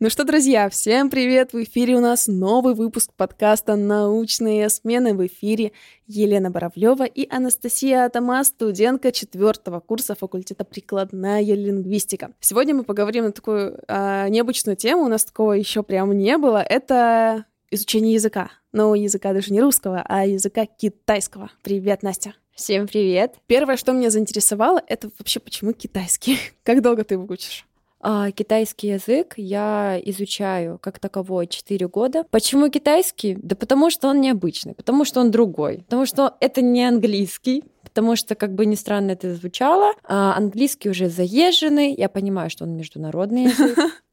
Ну 0.00 0.10
что, 0.10 0.22
друзья, 0.22 0.68
всем 0.68 1.10
привет! 1.10 1.52
В 1.52 1.60
эфире 1.64 1.96
у 1.96 2.00
нас 2.00 2.28
новый 2.28 2.74
выпуск 2.74 3.10
подкаста 3.16 3.74
«Научные 3.74 4.68
смены». 4.68 5.12
В 5.12 5.26
эфире 5.26 5.72
Елена 6.06 6.52
Боровлева 6.52 7.02
и 7.02 7.26
Анастасия 7.28 8.04
Атама, 8.04 8.44
студентка 8.44 9.10
четвертого 9.10 9.80
курса 9.80 10.14
факультета 10.14 10.62
прикладная 10.62 11.42
лингвистика. 11.42 12.32
Сегодня 12.38 12.76
мы 12.76 12.84
поговорим 12.84 13.24
на 13.24 13.32
такую 13.32 13.80
а, 13.88 14.28
необычную 14.28 14.76
тему, 14.76 15.02
у 15.02 15.08
нас 15.08 15.24
такого 15.24 15.54
еще 15.54 15.82
прям 15.82 16.16
не 16.16 16.38
было. 16.38 16.58
Это 16.58 17.46
изучение 17.72 18.14
языка. 18.14 18.52
Но 18.70 18.94
языка 18.94 19.32
даже 19.32 19.52
не 19.52 19.60
русского, 19.60 20.04
а 20.08 20.24
языка 20.24 20.66
китайского. 20.66 21.50
Привет, 21.64 22.04
Настя! 22.04 22.34
Всем 22.54 22.86
привет! 22.86 23.34
Первое, 23.48 23.76
что 23.76 23.92
меня 23.92 24.10
заинтересовало, 24.10 24.80
это 24.86 25.10
вообще 25.18 25.40
почему 25.40 25.72
китайский? 25.72 26.38
Как 26.62 26.82
долго 26.82 27.02
ты 27.02 27.14
его 27.14 27.26
учишь? 27.28 27.66
А, 28.00 28.30
китайский 28.30 28.88
язык 28.88 29.34
я 29.36 30.00
изучаю 30.04 30.78
как 30.78 30.98
таковой 30.98 31.46
4 31.46 31.88
года. 31.88 32.24
Почему 32.30 32.68
китайский? 32.68 33.36
Да 33.42 33.56
потому 33.56 33.90
что 33.90 34.08
он 34.08 34.20
необычный, 34.20 34.74
потому 34.74 35.04
что 35.04 35.20
он 35.20 35.30
другой, 35.30 35.78
потому 35.78 36.06
что 36.06 36.36
это 36.40 36.62
не 36.62 36.84
английский, 36.84 37.64
потому 37.82 38.16
что, 38.16 38.34
как 38.34 38.54
бы 38.54 38.66
ни 38.66 38.74
странно 38.74 39.12
это 39.12 39.34
звучало, 39.34 39.92
а 40.04 40.36
английский 40.36 40.90
уже 40.90 41.08
заезженный, 41.08 41.94
я 41.94 42.08
понимаю, 42.08 42.50
что 42.50 42.64
он 42.64 42.76
международный 42.76 43.44
язык, 43.44 43.78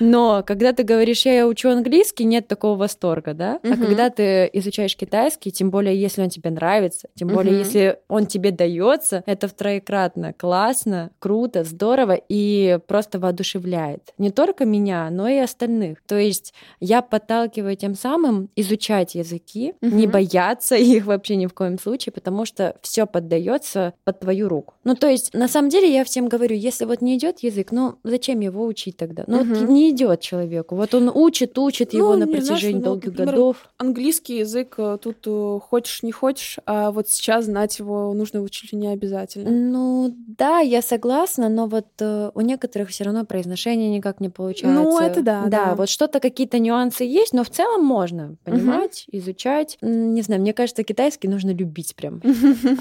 но 0.00 0.42
когда 0.46 0.72
ты 0.72 0.82
говоришь, 0.82 1.24
я 1.26 1.46
учу 1.46 1.70
английский, 1.70 2.24
нет 2.24 2.48
такого 2.48 2.76
восторга, 2.76 3.34
да? 3.34 3.60
Uh-huh. 3.62 3.74
А 3.74 3.76
когда 3.76 4.10
ты 4.10 4.50
изучаешь 4.52 4.96
китайский, 4.96 5.50
тем 5.50 5.70
более, 5.70 5.98
если 5.98 6.22
он 6.22 6.28
тебе 6.28 6.50
нравится, 6.50 7.08
тем 7.14 7.28
более, 7.28 7.58
если 7.58 7.98
он 8.08 8.26
тебе 8.26 8.50
дается, 8.50 9.22
это 9.26 9.48
втроекратно 9.48 10.32
классно, 10.32 11.10
круто, 11.18 11.64
здорово 11.64 12.18
и 12.28 12.78
просто 12.86 13.18
воодушевляет. 13.18 14.12
Не 14.18 14.30
только 14.30 14.64
меня, 14.64 15.08
но 15.10 15.28
и 15.28 15.38
остальных. 15.38 15.98
То 16.06 16.18
есть 16.18 16.54
я 16.80 17.02
подталкиваю 17.02 17.76
тем 17.76 17.94
самым 17.94 18.48
изучать 18.56 19.14
языки, 19.14 19.74
uh-huh. 19.80 19.94
не 19.94 20.06
бояться 20.06 20.76
их 20.76 21.06
вообще 21.06 21.36
ни 21.36 21.46
в 21.46 21.54
коем 21.54 21.78
случае, 21.78 22.12
потому 22.12 22.44
что 22.44 22.76
все 22.82 23.06
поддается 23.06 23.94
под 24.04 24.20
твою 24.20 24.48
руку. 24.48 24.74
Ну, 24.84 24.94
то 24.94 25.08
есть, 25.08 25.32
на 25.34 25.48
самом 25.48 25.68
деле, 25.68 25.92
я 25.92 26.04
всем 26.04 26.28
говорю, 26.28 26.56
если 26.56 26.84
вот 26.84 27.00
не 27.00 27.16
идет 27.16 27.40
язык, 27.40 27.72
ну, 27.72 27.96
зачем 28.04 28.40
его 28.40 28.66
учить 28.66 28.96
тогда? 28.96 29.24
Ну, 29.26 29.42
uh-huh 29.42 29.71
не 29.72 29.90
идет 29.90 30.20
человеку. 30.20 30.76
Вот 30.76 30.94
он 30.94 31.10
учит, 31.12 31.58
учит 31.58 31.92
ну, 31.92 31.98
его 31.98 32.16
на 32.16 32.26
протяжении 32.26 32.58
знаешь, 32.58 32.74
ну, 32.74 32.80
долгих 32.82 33.10
например, 33.10 33.34
годов. 33.34 33.56
Английский 33.78 34.38
язык 34.38 34.74
э, 34.78 34.98
тут 35.00 35.18
э, 35.26 35.58
хочешь 35.60 36.02
не 36.02 36.12
хочешь, 36.12 36.58
а 36.66 36.90
вот 36.90 37.08
сейчас 37.08 37.46
знать 37.46 37.78
его 37.78 38.12
нужно 38.14 38.40
учить 38.40 38.72
не 38.72 38.88
обязательно. 38.88 39.50
Ну 39.50 40.14
да, 40.16 40.58
я 40.58 40.82
согласна, 40.82 41.48
но 41.48 41.66
вот 41.66 41.86
э, 42.00 42.30
у 42.34 42.40
некоторых 42.40 42.90
все 42.90 43.04
равно 43.04 43.24
произношение 43.24 43.90
никак 43.90 44.20
не 44.20 44.28
получается. 44.28 44.82
Ну 44.82 45.00
это 45.00 45.22
да. 45.22 45.42
Да, 45.46 45.66
да. 45.66 45.74
вот 45.74 45.88
что-то 45.88 46.20
какие-то 46.20 46.58
нюансы 46.58 47.04
есть, 47.04 47.32
но 47.32 47.44
в 47.44 47.50
целом 47.50 47.84
можно 47.84 48.36
понимать, 48.44 49.06
угу. 49.08 49.18
изучать. 49.18 49.78
Не 49.80 50.22
знаю, 50.22 50.40
мне 50.40 50.52
кажется, 50.52 50.82
китайский 50.82 51.28
нужно 51.28 51.50
любить 51.50 51.94
прям. 51.96 52.20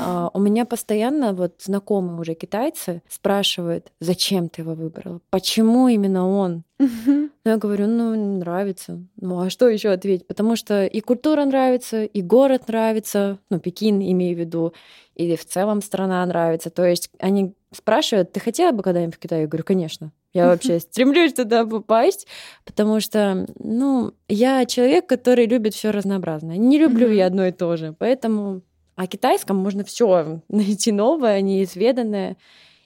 А, 0.04 0.30
у 0.34 0.40
меня 0.40 0.66
постоянно 0.66 1.34
вот 1.34 1.56
знакомые 1.60 2.20
уже 2.20 2.34
китайцы 2.34 3.02
спрашивают, 3.10 3.92
зачем 4.00 4.50
ты 4.50 4.62
его 4.62 4.74
выбрал, 4.74 5.22
почему 5.30 5.88
именно 5.88 6.28
он. 6.28 6.64
Ну, 6.82 7.52
я 7.52 7.58
говорю, 7.58 7.88
ну, 7.88 8.38
нравится. 8.40 9.00
Ну, 9.20 9.40
а 9.40 9.50
что 9.50 9.68
еще 9.68 9.90
ответить? 9.90 10.26
Потому 10.28 10.56
что 10.56 10.86
и 10.86 11.00
культура 11.00 11.46
нравится, 11.46 12.04
и 12.04 12.22
город 12.22 12.68
нравится, 12.68 13.38
ну, 13.50 13.60
Пекин 13.60 14.00
имею 14.00 14.36
в 14.36 14.40
виду, 14.40 14.74
и 15.16 15.36
в 15.36 15.46
целом 15.46 15.82
страна 15.82 16.26
нравится. 16.26 16.70
То 16.70 16.84
есть 16.84 17.12
они 17.20 17.54
спрашивают, 17.72 18.32
ты 18.32 18.40
хотела 18.40 18.72
бы 18.72 18.84
когда-нибудь 18.84 19.16
в 19.16 19.20
Китай? 19.20 19.42
Я 19.42 19.48
говорю, 19.48 19.64
конечно. 19.64 20.12
Я 20.34 20.48
вообще 20.48 20.80
стремлюсь 20.80 21.34
туда 21.34 21.66
попасть, 21.66 22.28
потому 22.66 23.00
что, 23.00 23.46
ну, 23.60 24.14
я 24.28 24.66
человек, 24.66 25.08
который 25.08 25.46
любит 25.46 25.74
все 25.74 25.92
разнообразное. 25.92 26.58
Не 26.58 26.80
люблю 26.80 27.12
я 27.12 27.28
одно 27.28 27.46
и 27.46 27.52
то 27.52 27.76
же. 27.76 27.96
Поэтому 27.98 28.62
о 28.96 29.08
китайском 29.08 29.58
можно 29.58 29.84
все 29.84 30.42
найти 30.50 30.92
новое, 30.92 31.42
неизведанное. 31.42 32.38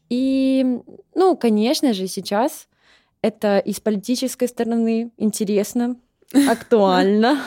И, 0.09 0.79
ну, 1.13 1.35
конечно 1.35 1.93
же, 1.93 2.07
сейчас 2.07 2.67
это 3.25 3.57
и 3.57 3.73
с 3.73 3.79
политической 3.79 4.47
стороны 4.47 5.11
интересно, 5.17 5.97
актуально. 6.47 7.41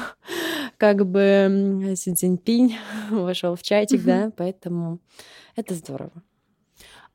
Как 0.76 1.06
бы 1.06 1.94
Си 1.96 2.14
Цзиньпинь 2.14 2.76
вошел 3.10 3.54
в 3.54 3.62
чатик, 3.62 4.02
да, 4.02 4.32
поэтому 4.36 4.98
это 5.54 5.74
здорово. 5.74 6.12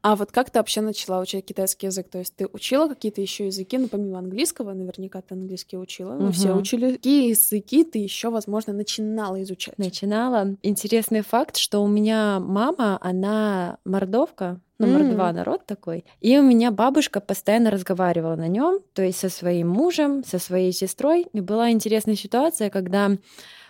А 0.01 0.17
вот 0.17 0.33
как 0.33 0.49
ты 0.49 0.59
вообще 0.59 0.81
начала 0.81 1.21
учить 1.21 1.45
китайский 1.45 1.87
язык? 1.87 2.09
То 2.09 2.19
есть 2.19 2.35
ты 2.35 2.45
учила 2.51 2.89
какие-то 2.89 3.21
еще 3.21 3.45
языки, 3.45 3.77
ну, 3.77 3.87
помимо 3.87 4.19
английского, 4.19 4.73
наверняка 4.73 5.21
ты 5.21 5.33
английский 5.33 5.77
учила, 5.77 6.13
мы 6.13 6.25
угу. 6.25 6.33
все 6.33 6.53
учили. 6.53 6.93
Какие 6.93 7.29
языки 7.29 7.85
ты 7.85 7.99
еще, 7.99 8.29
возможно, 8.29 8.73
начинала 8.73 9.41
изучать? 9.43 9.77
Начинала. 9.77 10.57
Интересный 10.61 11.21
факт, 11.21 11.55
что 11.55 11.81
у 11.81 11.87
меня 11.87 12.41
мама, 12.41 12.97
она 13.01 13.77
мордовка, 13.85 14.59
номер 14.85 15.01
mm. 15.01 15.11
два 15.13 15.31
народ 15.31 15.65
такой. 15.65 16.05
И 16.21 16.37
у 16.37 16.41
меня 16.41 16.71
бабушка 16.71 17.19
постоянно 17.19 17.71
разговаривала 17.71 18.35
на 18.35 18.47
нем, 18.47 18.79
то 18.93 19.01
есть 19.01 19.19
со 19.19 19.29
своим 19.29 19.69
мужем, 19.69 20.23
со 20.23 20.39
своей 20.39 20.71
сестрой. 20.71 21.27
И 21.33 21.41
была 21.41 21.71
интересная 21.71 22.15
ситуация, 22.15 22.69
когда 22.69 23.11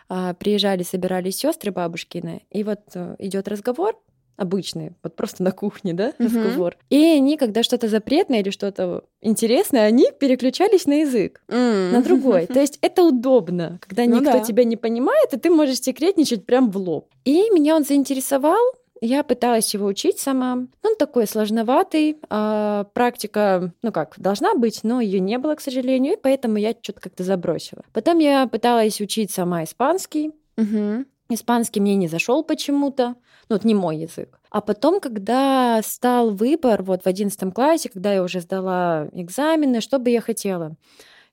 а, 0.09 0.33
приезжали, 0.33 0.83
собирались 0.83 1.37
сестры 1.37 1.71
бабушкины, 1.71 2.43
и 2.51 2.63
вот 2.63 2.81
э, 2.93 3.15
идет 3.19 3.47
разговор, 3.47 3.97
обычные, 4.35 4.93
вот 5.03 5.15
просто 5.15 5.43
на 5.43 5.51
кухне, 5.51 5.93
да, 5.93 6.09
uh-huh. 6.09 6.25
разговор. 6.25 6.77
И 6.89 6.97
они, 6.97 7.37
когда 7.37 7.63
что-то 7.63 7.87
запретное 7.87 8.41
или 8.41 8.49
что-то 8.49 9.05
интересное, 9.21 9.85
они 9.85 10.07
переключались 10.19 10.85
на 10.85 11.01
язык, 11.01 11.41
mm. 11.47 11.91
на 11.91 12.01
другой. 12.01 12.47
То 12.47 12.59
есть 12.59 12.79
это 12.81 13.03
удобно, 13.03 13.79
когда 13.81 14.05
ну 14.05 14.19
никто 14.19 14.33
да. 14.33 14.39
тебя 14.39 14.63
не 14.63 14.75
понимает, 14.75 15.33
и 15.33 15.39
ты 15.39 15.49
можешь 15.49 15.81
секретничать 15.81 16.45
прям 16.45 16.71
в 16.71 16.77
лоб. 16.77 17.09
И 17.25 17.49
меня 17.51 17.75
он 17.75 17.83
заинтересовал, 17.83 18.61
я 19.05 19.23
пыталась 19.23 19.73
его 19.73 19.85
учить 19.85 20.19
сама. 20.19 20.65
Он 20.81 20.95
такой 20.97 21.27
сложноватый. 21.27 22.17
А, 22.29 22.85
практика, 22.93 23.73
ну 23.81 23.91
как, 23.91 24.13
должна 24.17 24.55
быть, 24.55 24.79
но 24.83 25.01
ее 25.01 25.19
не 25.19 25.37
было, 25.37 25.55
к 25.55 25.61
сожалению, 25.61 26.13
и 26.13 26.21
поэтому 26.21 26.57
я 26.57 26.71
что-то 26.81 27.01
как-то 27.01 27.23
забросила. 27.23 27.83
Потом 27.91 28.19
я 28.19 28.47
пыталась 28.47 29.01
учить 29.01 29.31
сама 29.31 29.65
испанский. 29.65 30.31
Угу. 30.57 31.05
Испанский 31.29 31.81
мне 31.81 31.95
не 31.95 32.07
зашел 32.07 32.43
почему-то. 32.43 33.15
Ну, 33.49 33.57
это 33.57 33.67
не 33.67 33.75
мой 33.75 33.97
язык. 33.97 34.39
А 34.49 34.61
потом, 34.61 35.01
когда 35.01 35.81
стал 35.83 36.31
выбор, 36.31 36.81
вот 36.83 37.03
в 37.03 37.07
одиннадцатом 37.07 37.51
классе, 37.51 37.89
когда 37.89 38.13
я 38.13 38.23
уже 38.23 38.39
сдала 38.39 39.09
экзамены, 39.11 39.81
что 39.81 39.99
бы 39.99 40.11
я 40.11 40.21
хотела? 40.21 40.75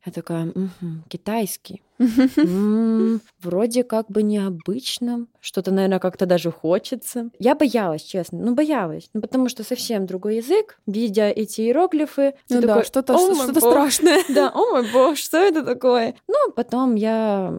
Я 0.06 0.12
такая, 0.12 0.46
угу, 0.46 0.70
китайский. 1.08 1.82
М-м, 1.98 3.20
вроде 3.42 3.84
как 3.84 4.10
бы 4.10 4.22
необычно. 4.22 5.26
Что-то, 5.40 5.70
наверное, 5.70 5.98
как-то 5.98 6.24
даже 6.24 6.50
хочется. 6.50 7.28
Я 7.38 7.54
боялась, 7.54 8.02
честно. 8.02 8.38
Ну, 8.38 8.54
боялась. 8.54 9.10
Ну, 9.12 9.20
потому 9.20 9.50
что 9.50 9.62
совсем 9.62 10.06
другой 10.06 10.36
язык. 10.36 10.78
Видя 10.86 11.28
эти 11.28 11.60
иероглифы, 11.60 12.34
ну, 12.48 12.62
да, 12.62 12.82
что-то, 12.82 13.18
что-то 13.34 13.60
страшное. 13.60 14.22
Да, 14.30 14.50
о 14.54 14.70
мой 14.70 14.90
бог, 14.90 15.18
что 15.18 15.36
это 15.36 15.62
такое? 15.62 16.14
Ну, 16.28 16.52
потом 16.54 16.94
я 16.94 17.58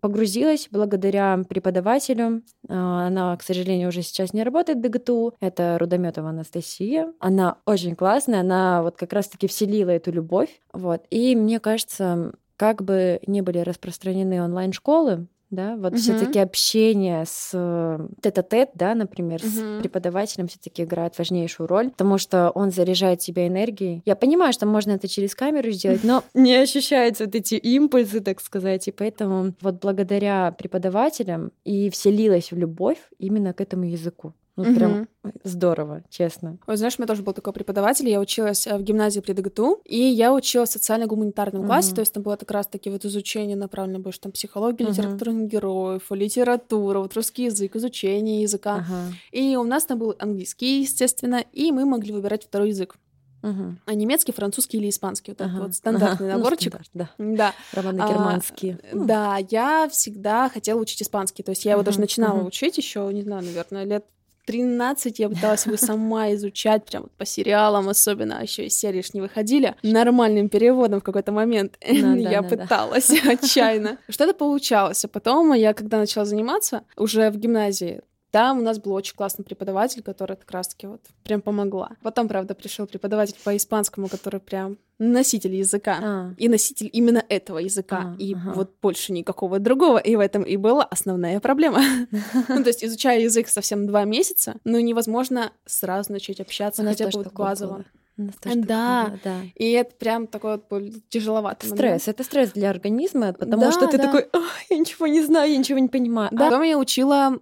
погрузилась 0.00 0.68
благодаря 0.70 1.42
преподавателю. 1.48 2.42
А, 2.68 3.06
она, 3.06 3.36
к 3.36 3.42
сожалению, 3.42 3.88
уже 3.88 4.02
сейчас 4.02 4.32
не 4.32 4.42
работает 4.42 4.78
в 4.78 4.80
ДГТУ. 4.80 5.34
Это 5.40 5.78
Рудометова 5.78 6.30
Анастасия. 6.30 7.12
Она 7.18 7.58
очень 7.66 7.96
классная, 7.96 8.40
она 8.40 8.82
вот 8.82 8.96
как 8.96 9.12
раз-таки 9.12 9.46
вселила 9.46 9.90
эту 9.90 10.12
любовь. 10.12 10.60
Вот. 10.72 11.02
И 11.10 11.34
мне 11.36 11.60
кажется, 11.60 12.32
как 12.56 12.82
бы 12.82 13.20
не 13.26 13.42
были 13.42 13.58
распространены 13.58 14.42
онлайн-школы, 14.42 15.26
да, 15.54 15.76
вот 15.76 15.92
угу. 15.92 15.98
все-таки 15.98 16.38
общение 16.38 17.24
с 17.26 17.50
э, 17.52 18.08
тет-а-тет, 18.20 18.70
да, 18.74 18.94
например, 18.94 19.40
угу. 19.42 19.50
с 19.50 19.80
преподавателем 19.80 20.48
все-таки 20.48 20.82
играет 20.82 21.16
важнейшую 21.18 21.66
роль, 21.66 21.90
потому 21.90 22.18
что 22.18 22.50
он 22.50 22.70
заряжает 22.70 23.20
тебя 23.20 23.46
энергией. 23.46 24.02
Я 24.04 24.16
понимаю, 24.16 24.52
что 24.52 24.66
можно 24.66 24.92
это 24.92 25.08
через 25.08 25.34
камеру 25.34 25.70
сделать, 25.70 26.04
но 26.04 26.22
не 26.34 26.54
ощущаются 26.54 27.24
вот 27.24 27.34
эти 27.34 27.54
импульсы, 27.54 28.20
так 28.20 28.40
сказать, 28.40 28.88
и 28.88 28.92
поэтому 28.92 29.54
вот 29.60 29.80
благодаря 29.80 30.52
преподавателям 30.52 31.52
и 31.64 31.90
вселилась 31.90 32.52
в 32.52 32.56
любовь 32.56 32.98
именно 33.18 33.52
к 33.52 33.60
этому 33.60 33.84
языку. 33.84 34.34
Ну, 34.56 34.62
угу. 34.62 34.74
прям 34.74 35.08
здорово, 35.42 36.02
честно. 36.10 36.58
Вот 36.66 36.78
знаешь, 36.78 36.94
у 36.96 37.02
меня 37.02 37.08
тоже 37.08 37.22
был 37.22 37.32
такой 37.32 37.52
преподаватель, 37.52 38.08
я 38.08 38.20
училась 38.20 38.68
э, 38.68 38.76
в 38.76 38.82
гимназии 38.82 39.18
при 39.18 39.32
ДГТУ, 39.32 39.80
и 39.84 39.98
я 39.98 40.32
училась 40.32 40.70
в 40.70 40.72
социально-гуманитарном 40.74 41.62
угу. 41.62 41.68
классе, 41.68 41.92
то 41.92 42.00
есть 42.00 42.12
там 42.12 42.22
было 42.22 42.36
как 42.36 42.52
раз-таки 42.52 42.88
вот 42.88 43.04
изучение 43.04 43.56
направлено 43.56 43.98
больше 43.98 44.20
там 44.20 44.30
психология, 44.30 44.84
угу. 44.84 44.92
литературных 44.92 45.48
героев, 45.48 46.02
литература, 46.10 47.00
вот 47.00 47.14
русский 47.14 47.44
язык, 47.44 47.74
изучение 47.74 48.42
языка. 48.42 48.76
Ага. 48.76 49.12
И 49.32 49.56
у 49.56 49.64
нас 49.64 49.86
там 49.86 49.98
был 49.98 50.14
английский, 50.20 50.82
естественно, 50.82 51.44
и 51.52 51.72
мы 51.72 51.84
могли 51.84 52.12
выбирать 52.12 52.44
второй 52.44 52.68
язык. 52.68 52.96
Угу. 53.42 53.76
А 53.84 53.94
немецкий, 53.94 54.32
французский 54.32 54.78
или 54.78 54.88
испанский. 54.88 55.32
Вот 55.32 55.40
ага. 55.42 55.62
вот 55.64 55.74
стандартный 55.74 56.28
ага. 56.28 56.38
Ну, 56.38 56.44
наборчик. 56.44 56.72
Ну, 56.72 56.84
стандарт, 56.84 57.12
да. 57.18 57.18
да. 57.18 57.54
Романо-германские. 57.72 58.78
А, 58.90 58.96
да, 58.96 59.38
я 59.50 59.88
всегда 59.90 60.48
хотела 60.48 60.80
учить 60.80 61.02
испанский. 61.02 61.42
То 61.42 61.50
есть 61.50 61.66
я 61.66 61.72
его 61.72 61.82
даже 61.82 62.00
начинала 62.00 62.38
угу. 62.38 62.46
учить 62.46 62.78
еще, 62.78 63.10
не 63.12 63.22
знаю, 63.22 63.44
наверное, 63.44 63.84
лет 63.84 64.06
13 64.46 65.18
я 65.18 65.28
пыталась 65.28 65.66
его 65.66 65.76
сама 65.76 66.32
изучать, 66.34 66.84
прям 66.84 67.06
по 67.16 67.24
сериалам 67.24 67.88
особенно, 67.88 68.38
а 68.38 68.42
еще 68.42 68.66
и 68.66 68.70
серии 68.70 69.04
не 69.12 69.20
выходили, 69.20 69.74
нормальным 69.82 70.48
переводом 70.48 71.00
в 71.00 71.04
какой-то 71.04 71.32
момент. 71.32 71.76
Я 71.84 72.02
да, 72.02 72.14
да, 72.14 72.42
да. 72.42 72.42
пыталась 72.42 73.10
отчаянно. 73.26 73.98
Что-то 74.08 74.34
получалось. 74.34 75.04
А 75.04 75.08
потом 75.08 75.52
я, 75.52 75.74
когда 75.74 75.98
начала 75.98 76.24
заниматься, 76.24 76.84
уже 76.96 77.30
в 77.30 77.36
гимназии, 77.36 78.02
там 78.34 78.58
у 78.58 78.62
нас 78.62 78.80
был 78.80 78.92
очень 78.94 79.14
классный 79.14 79.44
преподаватель, 79.44 80.02
который 80.02 80.36
как 80.36 80.50
раз-таки 80.50 80.88
вот 80.88 81.00
прям 81.22 81.40
помогла. 81.40 81.92
Потом, 82.02 82.26
правда, 82.26 82.56
пришел 82.56 82.84
преподаватель 82.84 83.36
по 83.44 83.56
испанскому, 83.56 84.08
который 84.08 84.40
прям 84.40 84.76
носитель 84.98 85.54
языка. 85.54 86.00
А. 86.02 86.34
И 86.36 86.48
носитель 86.48 86.90
именно 86.92 87.24
этого 87.28 87.58
языка. 87.58 88.16
А, 88.16 88.16
и 88.20 88.34
ага. 88.34 88.54
вот 88.56 88.72
больше 88.82 89.12
никакого 89.12 89.60
другого. 89.60 89.98
И 89.98 90.16
в 90.16 90.18
этом 90.18 90.42
и 90.42 90.56
была 90.56 90.82
основная 90.82 91.38
проблема. 91.38 91.80
Ну, 92.48 92.62
то 92.64 92.70
есть, 92.70 92.84
изучая 92.84 93.20
язык 93.20 93.46
совсем 93.46 93.86
два 93.86 94.04
месяца, 94.04 94.56
ну, 94.64 94.80
невозможно 94.80 95.52
сразу 95.64 96.10
начать 96.10 96.40
общаться, 96.40 96.82
хотя 96.82 97.04
бы 97.04 97.10
вот 97.14 97.32
базово. 97.32 97.84
Да. 98.16 99.12
да. 99.24 99.40
И 99.56 99.70
это 99.72 99.94
прям 99.96 100.26
такой 100.26 100.52
вот 100.52 100.68
был 100.68 100.92
тяжеловатый 101.08 101.68
момент. 101.70 101.78
Стресс. 102.02 102.08
Это 102.08 102.22
стресс 102.24 102.50
для 102.52 102.70
организма, 102.70 103.32
потому 103.32 103.62
Да, 103.62 103.72
что 103.72 103.86
ты 103.88 103.96
да. 103.98 104.04
такой, 104.04 104.26
«Ай, 104.32 104.66
я 104.70 104.78
ничего 104.78 105.06
не 105.06 105.22
знаю, 105.22 105.50
я 105.50 105.56
ничего 105.58 105.78
не 105.78 105.88
понимаю. 105.88 106.28
Да. 106.32 106.46
А- 106.46 106.50
Потом 106.50 106.62
я 106.62 106.78
учила 106.78 107.38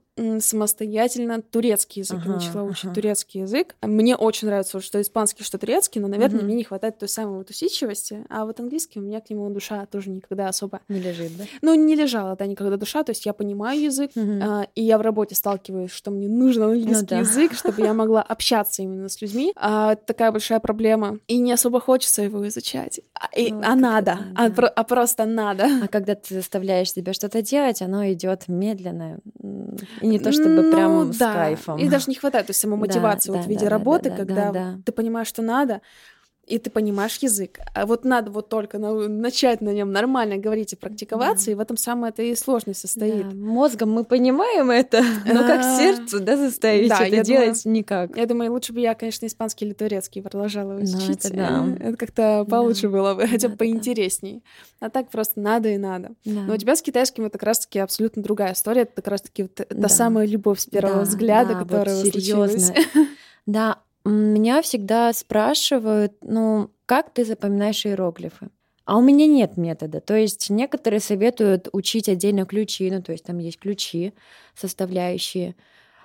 самостоятельно 0.52 1.40
турецкий 1.42 2.02
язык. 2.02 2.18
Я 2.18 2.22
Ага, 2.24 2.32
начала 2.34 2.62
учить 2.64 2.84
ага. 2.84 2.94
турецкий 2.94 3.40
язык. 3.42 3.74
Мне 3.82 4.14
очень 4.16 4.46
нравится, 4.48 4.80
что 4.80 5.00
испанский, 5.00 5.42
что 5.42 5.56
турецкий, 5.58 6.00
но, 6.00 6.08
наверное, 6.08 6.38
Мгм. 6.38 6.46
мне 6.46 6.56
не 6.56 6.64
хватает 6.64 6.98
той 6.98 7.08
самой 7.08 7.38
вот 7.38 7.48
усидчивости. 7.50 8.24
А 8.28 8.44
вот 8.44 8.60
английский 8.60 8.98
у 9.00 9.02
меня 9.02 9.20
к 9.20 9.30
нему 9.30 9.48
душа 9.50 9.86
тоже 9.86 10.10
никогда 10.10 10.48
особо... 10.48 10.80
Не 10.88 11.00
лежит, 11.00 11.36
да? 11.38 11.44
Ну, 11.62 11.74
не 11.74 11.94
лежала, 11.94 12.36
да, 12.36 12.46
никогда 12.46 12.76
душа. 12.76 13.02
То 13.04 13.10
есть 13.12 13.24
я 13.26 13.32
понимаю 13.32 13.80
язык, 13.80 14.10
Мгм. 14.14 14.42
а, 14.42 14.66
и 14.74 14.82
я 14.82 14.98
в 14.98 15.00
работе 15.00 15.34
сталкиваюсь, 15.34 15.90
что 15.90 16.10
мне 16.10 16.28
нужен 16.28 16.64
английский 16.64 17.06
да. 17.06 17.18
язык, 17.20 17.54
чтобы 17.54 17.82
я 17.82 17.94
могла 17.94 18.22
общаться 18.22 18.82
именно 18.82 19.08
с 19.08 19.20
людьми. 19.22 19.52
А, 19.56 19.94
такая 19.96 20.30
большая 20.30 20.60
проблема. 20.62 21.18
И 21.26 21.38
не 21.38 21.52
особо 21.52 21.80
хочется 21.80 22.22
его 22.22 22.46
изучать. 22.48 23.00
А, 23.14 23.26
и- 23.36 23.50
Ну, 23.52 23.60
а 23.64 23.74
надо. 23.74 24.18
А, 24.34 24.48
да. 24.48 24.54
про- 24.54 24.68
а 24.68 24.84
просто 24.84 25.24
надо. 25.26 25.66
А 25.82 25.88
когда 25.88 26.14
ты 26.14 26.34
заставляешь 26.34 26.92
себя 26.92 27.12
что-то 27.12 27.42
делать, 27.42 27.82
оно 27.82 28.10
идет 28.12 28.48
медленно. 28.48 29.18
И 30.00 30.06
не 30.06 30.18
то 30.18 30.32
чтобы 30.32 30.62
Ну, 30.62 30.72
прям 30.72 31.12
с 31.12 31.18
да. 31.18 31.32
кайфом. 31.34 31.78
И 31.78 31.88
даже 31.88 32.08
не 32.08 32.14
хватает 32.14 32.46
той 32.46 32.54
самой 32.54 32.76
Да, 32.78 32.86
мотивации 32.86 33.30
вот 33.30 33.40
да, 33.40 33.44
в 33.44 33.48
виде 33.48 33.60
да, 33.64 33.66
да, 33.66 33.70
работы, 33.70 34.10
да, 34.10 34.16
когда 34.16 34.34
да, 34.34 34.52
да. 34.52 34.78
ты 34.86 34.92
понимаешь, 34.92 35.26
что 35.28 35.42
надо, 35.42 35.80
и 36.46 36.58
ты 36.58 36.70
понимаешь 36.70 37.16
язык. 37.18 37.60
А 37.74 37.86
вот 37.86 38.04
надо 38.04 38.30
вот 38.30 38.48
только 38.48 38.78
на- 38.78 39.08
начать 39.08 39.60
на 39.60 39.70
нем 39.72 39.92
нормально 39.92 40.36
говорить 40.38 40.72
и 40.72 40.76
практиковаться, 40.76 41.50
и 41.50 41.54
в 41.54 41.60
этом 41.60 41.76
самая 41.76 42.10
это 42.10 42.22
и 42.22 42.34
сложность 42.34 42.80
состоит. 42.80 43.28
Да, 43.28 43.34
Мозгом 43.34 43.92
мы 43.92 44.04
понимаем 44.04 44.70
это, 44.70 45.02
но 45.24 45.42
как 45.44 45.60
А, 45.60 45.78
сердцу, 45.78 46.18
да, 46.20 46.36
заставить 46.36 46.88
да, 46.88 47.06
это 47.06 47.22
делать 47.24 47.64
никак. 47.64 48.16
Я 48.16 48.26
думаю, 48.26 48.52
лучше 48.52 48.72
бы 48.72 48.80
я, 48.80 48.94
конечно, 48.94 49.24
испанский 49.26 49.66
или 49.66 49.72
турецкий 49.72 50.20
продолжала 50.20 50.72
Ну, 50.72 50.80
учить. 50.82 51.24
это 51.24 51.34
да. 51.34 51.66
Это 51.80 51.96
как-то 51.96 52.44
получше 52.50 52.88
было 52.88 53.14
бы, 53.14 53.22
хотя 53.28 53.32
бы 53.32 53.38
Да, 53.38 53.48
да, 53.48 53.48
да. 53.48 53.56
поинтересней. 53.58 54.42
А 54.80 54.90
так 54.90 55.10
просто 55.10 55.40
надо 55.40 55.68
и 55.68 55.76
надо. 55.78 56.10
Да. 56.24 56.40
Но 56.42 56.54
у 56.54 56.56
тебя 56.56 56.74
с 56.74 56.82
китайским 56.82 57.24
это 57.24 57.38
как 57.38 57.44
раз-таки 57.44 57.78
абсолютно 57.78 58.20
другая 58.22 58.54
история. 58.54 58.82
Это 58.82 58.94
как 58.96 59.06
раз-таки 59.08 59.42
вот 59.44 59.54
та 59.54 59.64
Да. 59.70 59.88
самая 59.88 60.26
любовь 60.26 60.58
с 60.58 60.66
первого 60.66 60.96
Да, 60.96 61.02
взгляда, 61.02 61.52
да, 61.54 61.58
вот 61.60 61.68
которая 61.68 62.02
серьёзно. 62.02 62.58
случилась. 62.58 62.72
Да, 63.46 63.78
меня 64.10 64.62
всегда 64.62 65.12
спрашивают, 65.12 66.12
ну, 66.22 66.70
как 66.86 67.10
ты 67.10 67.24
запоминаешь 67.24 67.86
иероглифы? 67.86 68.48
А 68.84 68.98
у 68.98 69.00
меня 69.00 69.26
нет 69.26 69.56
метода. 69.56 70.00
То 70.00 70.14
есть 70.16 70.50
некоторые 70.50 71.00
советуют 71.00 71.68
учить 71.72 72.08
отдельно 72.08 72.44
ключи, 72.44 72.90
ну, 72.90 73.00
то 73.00 73.12
есть 73.12 73.24
там 73.24 73.38
есть 73.38 73.58
ключи 73.58 74.12
составляющие. 74.54 75.54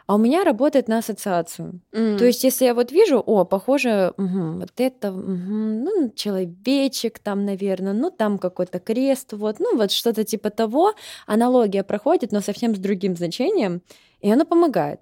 А 0.05 0.15
у 0.15 0.17
меня 0.17 0.45
работает 0.45 0.87
на 0.87 0.99
ассоциацию. 0.99 1.81
М. 1.91 2.17
То 2.17 2.25
есть, 2.25 2.43
если 2.45 2.63
я 2.65 2.73
вот 2.73 2.93
вижу, 2.93 3.19
о, 3.19 3.43
похоже, 3.43 4.13
мгм, 4.15 4.59
вот 4.61 4.71
это, 4.77 5.11
мгм, 5.11 5.83
ну, 5.83 6.11
человечек 6.15 7.19
там, 7.19 7.45
наверное, 7.45 7.91
ну, 7.93 8.09
там 8.09 8.39
какой-то 8.39 8.79
крест, 8.79 9.33
вот, 9.33 9.59
ну, 9.59 9.75
вот 9.75 9.91
что-то 9.91 10.23
типа 10.23 10.49
того, 10.49 10.93
аналогия 11.25 11.83
проходит, 11.83 12.31
но 12.31 12.39
совсем 12.39 12.73
с 12.73 12.79
другим 12.79 13.17
значением, 13.17 13.81
и 14.21 14.31
оно 14.31 14.45
помогает. 14.45 15.01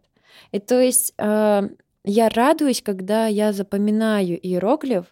И 0.52 0.60
то 0.60 0.80
есть 0.82 1.14
э, 1.18 1.70
я 2.06 2.30
радуюсь, 2.30 2.82
когда 2.82 3.28
я 3.28 3.52
запоминаю 3.54 4.38
иероглиф, 4.40 5.06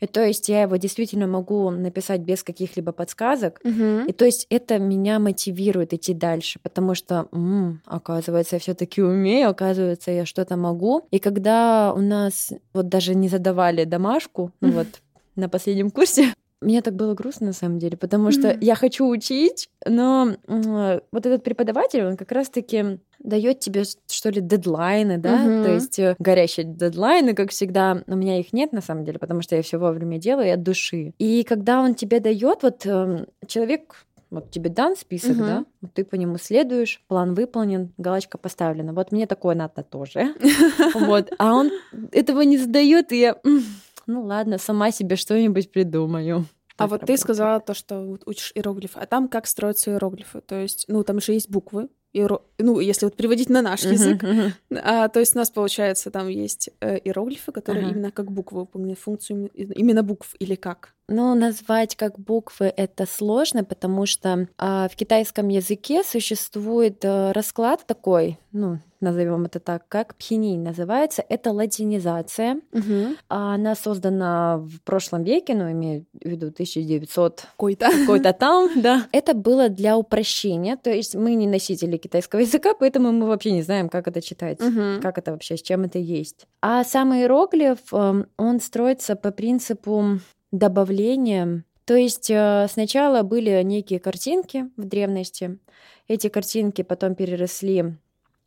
и 0.00 0.06
то 0.06 0.24
есть 0.24 0.48
я 0.48 0.62
его 0.62 0.76
действительно 0.76 1.26
могу 1.26 1.70
написать 1.70 2.20
без 2.20 2.42
каких-либо 2.42 2.92
подсказок, 2.92 3.60
Мгм. 3.64 4.06
и 4.06 4.12
то 4.12 4.24
есть 4.24 4.46
это 4.50 4.78
меня 4.78 5.18
мотивирует 5.18 5.92
идти 5.92 6.14
дальше, 6.14 6.60
потому 6.62 6.94
что, 6.94 7.26
м, 7.32 7.80
оказывается, 7.84 8.56
я 8.56 8.60
все-таки 8.60 9.02
умею, 9.02 9.48
оказывается, 9.50 10.10
я 10.10 10.24
что-то 10.24 10.56
могу. 10.56 11.06
И 11.10 11.18
когда 11.18 11.92
у 11.94 12.00
нас 12.00 12.52
вот 12.72 12.88
даже 12.88 13.14
не 13.14 13.28
задавали 13.28 13.84
домашку, 13.84 14.52
ну 14.60 14.70
вот 14.72 14.86
на 15.36 15.48
последнем 15.48 15.90
курсе, 15.90 16.34
мне 16.60 16.82
так 16.82 16.94
было 16.94 17.14
грустно 17.14 17.48
на 17.48 17.52
самом 17.52 17.78
деле, 17.78 17.96
потому 17.96 18.30
что 18.30 18.56
я 18.60 18.74
хочу 18.74 19.06
учить, 19.08 19.68
но 19.86 20.36
вот 20.46 21.26
этот 21.26 21.44
преподаватель, 21.44 22.04
он 22.04 22.16
как 22.16 22.32
раз-таки 22.32 22.98
дает 23.20 23.60
тебе, 23.60 23.82
что 24.08 24.30
ли, 24.30 24.40
дедлайны, 24.40 25.18
да, 25.18 25.36
Мгм. 25.36 25.62
то 25.62 25.68
есть 25.72 25.98
э, 25.98 26.14
горящие 26.18 26.64
дедлайны, 26.64 27.34
как 27.34 27.50
всегда. 27.50 28.02
У 28.06 28.14
меня 28.16 28.38
их 28.38 28.52
нет 28.52 28.72
на 28.72 28.80
самом 28.80 29.04
деле, 29.04 29.18
потому 29.18 29.42
что 29.42 29.56
я 29.56 29.62
все 29.62 29.78
вовремя 29.78 30.18
делаю 30.18 30.46
и 30.48 30.50
от 30.50 30.62
души. 30.62 31.14
И 31.18 31.42
когда 31.44 31.80
он 31.80 31.94
тебе 31.94 32.20
дает, 32.20 32.62
вот 32.62 32.86
эм, 32.86 33.26
человек 33.46 34.06
вот 34.30 34.50
тебе 34.50 34.68
дан 34.70 34.94
список, 34.94 35.38
Мгм. 35.38 35.46
да, 35.46 35.64
вот 35.80 35.94
ты 35.94 36.04
по 36.04 36.14
нему 36.14 36.36
следуешь, 36.38 37.02
план 37.08 37.34
выполнен, 37.34 37.92
галочка 37.96 38.36
поставлена. 38.36 38.92
Вот 38.92 39.10
мне 39.10 39.26
такое 39.26 39.54
надо 39.54 39.82
тоже. 39.82 40.34
Вот. 40.94 41.30
А 41.38 41.54
он 41.54 41.70
этого 42.12 42.42
не 42.42 42.58
задает, 42.58 43.10
и 43.12 43.20
я, 43.20 43.36
«М, 43.44 43.62
ну 44.08 44.24
ладно, 44.24 44.58
сама 44.58 44.90
себе 44.90 45.14
что-нибудь 45.14 45.70
придумаю. 45.70 46.46
А 46.76 46.86
вот 46.86 47.02
ты 47.06 47.16
сказала 47.16 47.60
то, 47.60 47.74
что 47.74 48.18
учишь 48.26 48.52
иероглифы, 48.54 48.98
а 49.00 49.06
там 49.06 49.28
как 49.28 49.46
строятся 49.46 49.90
иероглифы? 49.90 50.40
То 50.40 50.54
есть, 50.60 50.84
ну, 50.88 51.02
там 51.02 51.20
же 51.20 51.32
есть 51.32 51.50
буквы, 51.50 51.88
иеро- 52.14 52.42
ну, 52.58 52.78
если 52.78 53.04
вот 53.06 53.16
переводить 53.16 53.50
на 53.50 53.62
наш 53.62 53.82
язык, 53.82 54.24
а, 54.70 55.08
то 55.08 55.18
есть 55.18 55.34
у 55.34 55.38
нас, 55.38 55.50
получается, 55.50 56.12
там 56.12 56.28
есть 56.28 56.70
э, 56.80 56.98
иероглифы, 56.98 57.50
которые 57.50 57.84
Ага. 57.86 57.92
именно 57.94 58.10
как 58.12 58.30
буквы 58.30 58.60
выполняют 58.60 59.00
функцию 59.00 59.48
им- 59.54 59.72
именно 59.72 60.04
букв 60.04 60.34
или 60.38 60.54
как? 60.54 60.94
Ну, 61.08 61.34
назвать 61.34 61.96
как 61.96 62.16
буквы 62.18 62.72
это 62.76 63.06
сложно, 63.06 63.64
потому 63.64 64.06
что 64.06 64.46
а, 64.56 64.88
в 64.88 64.94
китайском 64.94 65.48
языке 65.48 66.04
существует 66.04 67.04
э, 67.04 67.32
расклад 67.32 67.84
такой, 67.86 68.38
ну, 68.52 68.78
назовем 69.00 69.44
это 69.44 69.60
так, 69.60 69.88
как 69.88 70.14
пхининь 70.16 70.62
называется, 70.62 71.24
это 71.28 71.52
латинизация. 71.52 72.60
А 73.28 73.54
Она 73.54 73.74
создана 73.74 74.58
в 74.58 74.80
прошлом 74.82 75.24
веке, 75.24 75.54
ну, 75.54 75.70
имею 75.70 76.06
в 76.12 76.28
виду 76.28 76.48
1900 76.48 77.40
Какой-то. 77.52 77.90
какой-то 78.00 78.32
там, 78.32 78.68
да. 78.82 79.06
Это 79.12 79.34
было 79.34 79.68
для 79.68 79.96
упрощения, 79.96 80.76
то 80.76 80.90
есть 80.90 81.14
мы 81.14 81.34
не 81.34 81.46
носители 81.46 81.96
китайского 81.96 82.40
языка, 82.48 82.74
поэтому 82.74 83.12
мы 83.12 83.26
вообще 83.26 83.52
не 83.52 83.62
знаем, 83.62 83.88
как 83.88 84.08
это 84.08 84.20
читается. 84.20 84.68
Мгм. 84.68 85.00
Как 85.00 85.18
это 85.18 85.32
вообще, 85.32 85.56
с 85.56 85.62
чем 85.62 85.84
это 85.84 85.98
есть. 85.98 86.46
А 86.60 86.84
сам 86.84 87.14
иероглиф, 87.14 87.78
эм, 87.92 88.26
он 88.36 88.60
строится 88.60 89.16
по 89.16 89.30
принципу 89.30 90.20
добавления. 90.52 91.64
То 91.84 91.94
есть 91.94 92.30
э, 92.30 92.66
сначала 92.70 93.22
были 93.22 93.62
некие 93.62 93.98
картинки 93.98 94.68
в 94.76 94.84
древности. 94.84 95.58
Эти 96.06 96.28
картинки 96.28 96.82
потом 96.82 97.14
переросли 97.14 97.96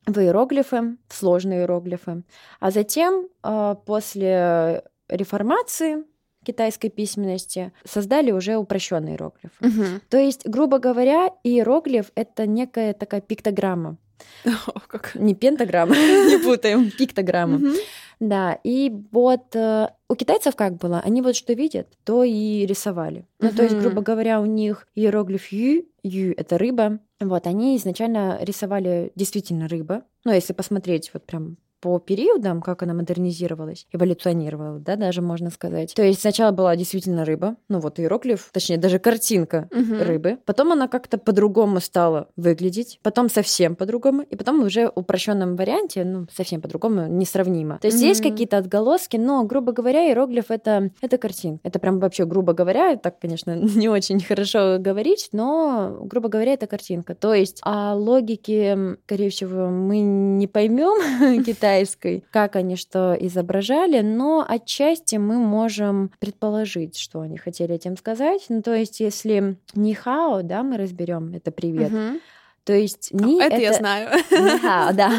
в 0.06 0.20
иероглифы, 0.20 0.98
в 1.08 1.14
сложные 1.14 1.62
иероглифы. 1.62 2.24
А 2.60 2.72
затем, 2.72 3.28
э, 3.44 3.76
после 3.86 4.84
реформации 5.10 6.04
китайской 6.46 6.90
письменности, 6.90 7.72
создали 7.84 8.32
уже 8.32 8.56
упрощенный 8.56 9.12
иероглиф. 9.12 9.52
Мгм. 9.60 10.02
То 10.10 10.18
есть, 10.18 10.48
грубо 10.48 10.80
говоря, 10.80 11.30
иероглиф— 11.44 12.12
это 12.16 12.48
некая 12.48 12.94
такая 12.94 13.22
пиктограмма. 13.22 13.98
О, 14.46 14.80
как. 14.88 15.16
Не 15.16 15.36
пентаграмма, 15.36 15.96
не 15.96 16.38
путаем, 16.44 16.92
пиктограмма. 16.92 17.58
Мгм. 17.58 17.76
Да, 18.22 18.60
и 18.64 18.94
вот 19.12 19.56
э, 19.56 19.88
у 20.08 20.16
китайцев 20.16 20.56
как 20.56 20.78
было? 20.78 21.00
Они 21.00 21.24
вот 21.24 21.36
что 21.36 21.54
видят, 21.54 21.88
то 22.04 22.24
и 22.24 22.68
рисовали. 22.68 23.26
Ну, 23.40 23.50
то 23.52 23.64
есть, 23.64 23.76
грубо 23.76 24.04
говоря, 24.04 24.40
у 24.40 24.46
них 24.46 24.88
иероглиф 24.94 25.52
ю, 25.52 25.86
ю— 26.04 26.34
это 26.38 26.60
рыба. 26.60 27.00
Вот, 27.20 27.48
они 27.48 27.76
изначально 27.78 28.38
рисовали 28.42 29.12
действительно 29.16 29.68
рыба. 29.68 30.04
Ну, 30.24 30.32
если 30.32 30.54
посмотреть 30.54 31.10
вот 31.16 31.26
прям 31.26 31.58
по 31.82 32.00
периодам, 32.00 32.62
как 32.62 32.84
она 32.84 32.94
модернизировалась, 32.94 33.88
эволюционировала, 33.92 34.80
да, 34.80 34.96
даже 34.96 35.22
можно 35.22 35.50
сказать. 35.50 35.94
То 35.94 36.04
есть 36.04 36.22
сначала 36.22 36.52
была 36.52 36.76
действительно 36.76 37.26
рыба, 37.26 37.56
ну 37.70 37.80
вот 37.80 38.00
иероглиф, 38.00 38.50
точнее 38.54 38.78
даже 38.78 39.00
картинка 39.00 39.68
Мгм. 39.72 40.02
рыбы. 40.02 40.38
Потом 40.46 40.72
она 40.72 40.88
как-то 40.88 41.18
по-другому 41.18 41.80
стала 41.80 42.28
выглядеть, 42.36 43.00
потом 43.04 43.30
совсем 43.30 43.76
по-другому, 43.76 44.22
и 44.22 44.36
потом 44.36 44.62
уже 44.64 44.88
в 44.88 44.92
упрощенном 44.96 45.56
варианте, 45.56 46.04
ну, 46.06 46.28
совсем 46.32 46.62
по-другому, 46.62 47.08
несравнимо. 47.08 47.80
То 47.82 47.88
есть 47.88 48.02
есть 48.02 48.22
Мгм. 48.24 48.30
какие-то 48.32 48.58
отголоски, 48.58 49.18
но, 49.18 49.44
грубо 49.44 49.72
говоря, 49.72 50.08
иероглиф 50.08 50.46
это, 50.52 50.92
это 51.02 51.18
картинка. 51.18 51.60
Это 51.64 51.80
прям 51.80 52.00
вообще, 52.00 52.26
грубо 52.26 52.54
говоря, 52.54 52.96
так, 52.96 53.20
конечно, 53.20 53.56
не 53.86 53.90
очень 53.90 54.20
хорошо 54.22 54.78
говорить, 54.80 55.30
но, 55.32 55.98
грубо 56.04 56.30
говоря, 56.30 56.54
это 56.54 56.68
картинка. 56.68 57.16
То 57.16 57.34
есть 57.34 57.60
о 57.64 57.96
логике, 57.96 58.98
скорее 59.06 59.30
всего, 59.30 59.68
мы 59.70 60.00
не 60.02 60.48
поймем 60.48 61.42
китайской, 61.72 62.24
как 62.32 62.56
они 62.56 62.76
что 62.76 63.16
изображали, 63.20 64.02
но 64.02 64.46
отчасти 64.48 65.16
мы 65.16 65.38
можем 65.38 66.12
предположить, 66.20 66.98
что 66.98 67.22
они 67.22 67.38
хотели 67.38 67.76
этим 67.76 67.98
сказать. 67.98 68.46
Ну, 68.50 68.62
то 68.62 68.74
есть, 68.74 69.00
если 69.00 69.58
не 69.74 69.94
хао, 69.94 70.42
да, 70.44 70.64
мы 70.64 70.78
разберем 70.78 71.34
это 71.34 71.52
привет. 71.52 71.92
Мгм. 71.92 72.20
То 72.64 72.74
есть 72.74 73.12
ни 73.12 73.42
Это 73.44 73.58
я 73.58 73.74
знаю. 73.74 74.10
не 74.32 74.60
хао, 74.60 74.94
да. 74.94 75.12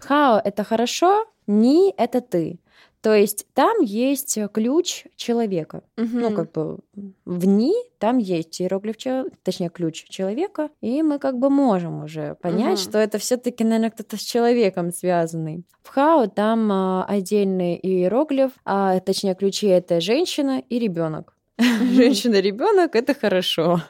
Хао 0.00 0.40
это 0.44 0.62
хорошо, 0.64 1.26
ни 1.46 1.92
это 1.92 2.20
ты. 2.20 2.58
То 3.04 3.14
есть 3.14 3.46
там 3.52 3.82
есть 3.82 4.38
ключ 4.54 5.04
человека. 5.14 5.82
Ну, 5.98 6.04
Мгм. 6.30 6.34
как 6.36 6.52
бы 6.52 6.78
в 7.26 7.46
«ни» 7.46 7.74
там 7.98 8.16
есть 8.16 8.62
иероглиф, 8.62 8.96
точнее, 9.42 9.68
ключ 9.68 10.04
человека, 10.08 10.70
и 10.80 11.02
мы 11.02 11.18
как 11.18 11.38
бы 11.38 11.50
можем 11.50 12.02
уже 12.04 12.34
понять, 12.40 12.78
Мгм. 12.78 12.90
что 12.90 12.98
это 12.98 13.18
все 13.18 13.36
таки 13.36 13.62
наверное, 13.62 13.90
кто-то 13.90 14.16
с 14.16 14.20
человеком 14.22 14.90
связанный. 14.90 15.64
В 15.82 15.88
«хао» 15.90 16.28
там 16.28 16.72
а, 16.72 17.04
отдельный 17.04 17.78
иероглиф, 17.82 18.52
а, 18.64 18.98
точнее, 19.00 19.34
ключи— 19.34 19.66
это 19.68 20.00
женщина 20.00 20.62
и 20.70 20.78
ребенок. 20.78 21.34
Женщина, 21.92 22.40
ребенок 22.40 22.96
это 22.96 23.12
хорошо. 23.14 23.82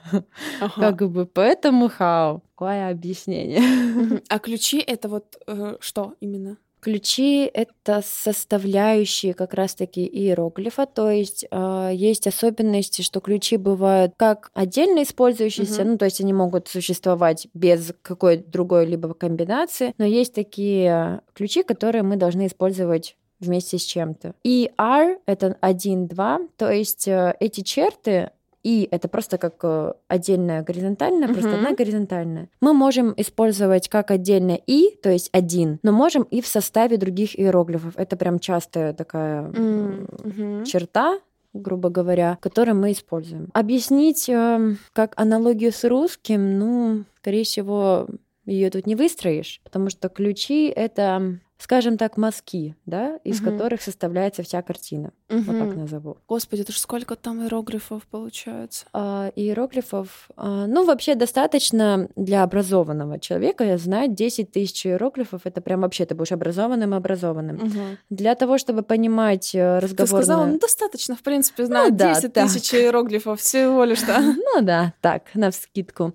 Ага. 0.61 0.81
Как 0.93 1.09
бы 1.09 1.25
поэтому 1.27 1.89
«хао». 1.89 2.43
Какое 2.57 2.91
объяснение? 2.91 3.63
А 4.29 4.39
ключи 4.41 4.79
это 4.79 5.09
вот 5.09 5.37
э, 5.47 5.77
что 5.81 6.15
именно? 6.21 6.57
Ключи— 6.85 7.51
это 7.55 8.03
составляющие 8.05 9.33
как 9.33 9.55
раз-таки 9.55 10.05
иероглифа, 10.07 10.85
то 10.85 11.11
есть 11.11 11.47
э, 11.51 11.91
есть 11.95 12.27
особенности, 12.27 13.01
что 13.01 13.21
ключи 13.21 13.57
бывают 13.57 14.13
как 14.19 14.51
отдельно 14.53 15.03
использующиеся, 15.03 15.81
Мгм. 15.81 15.93
ну 15.93 15.99
то 15.99 16.05
есть 16.05 16.21
они 16.21 16.35
могут 16.35 16.69
существовать 16.69 17.49
без 17.55 17.95
какой-то 18.03 18.51
другой 18.51 18.85
либо 18.85 19.15
комбинации, 19.15 19.95
но 19.97 20.05
есть 20.05 20.35
такие 20.35 21.23
ключи, 21.33 21.63
которые 21.63 22.03
мы 22.03 22.17
должны 22.17 22.49
использовать 22.49 23.17
вместе 23.41 23.79
с 23.79 23.83
чем-то. 23.83 24.35
И 24.43 24.71
R— 24.77 25.19
это 25.27 25.57
1, 25.63 26.07
2, 26.07 26.41
то 26.59 26.71
есть 26.71 27.09
э, 27.09 27.35
эти 27.41 27.63
черты 27.63 28.31
и 28.65 28.89
это 28.91 29.09
просто 29.09 29.39
как 29.39 29.55
э, 29.63 29.93
отдельная 30.09 30.63
горизонтальная, 30.63 31.29
просто 31.29 31.51
Мгм. 31.51 31.57
одна 31.59 31.73
горизонтальная. 31.77 32.49
Мы 32.61 32.73
можем 32.73 33.15
использовать 33.17 33.89
как 33.89 34.11
отдельно 34.11 34.59
и, 34.67 34.97
то 35.03 35.11
есть 35.11 35.29
один, 35.33 35.79
но 35.83 35.93
можем 35.93 36.23
и 36.25 36.41
в 36.41 36.47
составе 36.47 36.97
других 36.97 37.39
иероглифов. 37.39 37.93
Это 37.97 38.17
прям 38.17 38.41
частая 38.41 38.93
такая 38.95 39.43
мгм. 39.43 40.65
черта 40.65 41.21
грубо 41.57 41.89
говоря, 41.89 42.37
которую 42.41 42.77
мы 42.77 42.91
используем. 42.91 43.49
Объяснить 43.55 44.29
эм, 44.29 44.79
как 44.93 45.13
аналогию 45.15 45.71
с 45.71 45.85
русским, 45.85 46.59
ну, 46.59 47.05
скорее 47.19 47.45
всего, 47.45 48.09
ее 48.45 48.71
тут 48.71 48.87
не 48.87 48.97
выстроишь, 48.97 49.61
потому 49.63 49.89
что 49.89 50.09
ключи— 50.09 50.67
это, 50.77 51.39
скажем 51.59 51.97
так, 51.97 52.17
мазки, 52.17 52.77
да, 52.87 53.19
из 53.25 53.41
Мгм. 53.41 53.53
которых 53.53 53.81
составляется 53.83 54.43
вся 54.43 54.61
картина. 54.63 55.13
Вот 55.31 55.59
так 55.59 55.75
назову. 55.77 56.19
Господи, 56.29 56.63
это 56.63 56.73
ж 56.73 56.77
сколько 56.77 57.17
там 57.17 57.43
иероглифов 57.43 58.03
получается? 58.07 58.85
А, 58.93 59.33
иероглифов, 59.35 60.29
а, 60.37 60.67
ну, 60.67 60.85
вообще 60.85 61.15
достаточно 61.15 62.09
для 62.15 62.43
образованного 62.43 63.19
человека 63.19 63.77
знать 63.79 64.15
10 64.15 64.53
тысяч 64.53 64.87
иероглифов. 64.87 65.41
Это 65.45 65.61
прям 65.61 65.81
вообще 65.81 66.05
ты 66.07 66.15
будешь 66.15 66.33
образованным 66.33 66.95
образованным. 66.95 67.57
Мгм. 67.57 67.99
Для 68.11 68.35
того, 68.35 68.59
чтобы 68.59 68.83
понимать 68.83 69.55
э, 69.55 69.81
Ты 69.97 70.07
сказала, 70.07 70.47
ну 70.47 70.59
достаточно, 70.59 71.17
в 71.17 71.23
принципе, 71.23 71.67
знать 71.67 71.97
да, 71.97 72.15
10 72.15 72.33
так. 72.33 72.47
тысяч 72.49 72.73
иероглифов 72.75 73.41
всего 73.41 73.85
лишь, 73.85 74.03
да? 74.03 74.21
Ну 74.55 74.63
да, 74.63 74.93
так, 75.01 75.35
на 75.35 75.51
вскидку. 75.51 76.13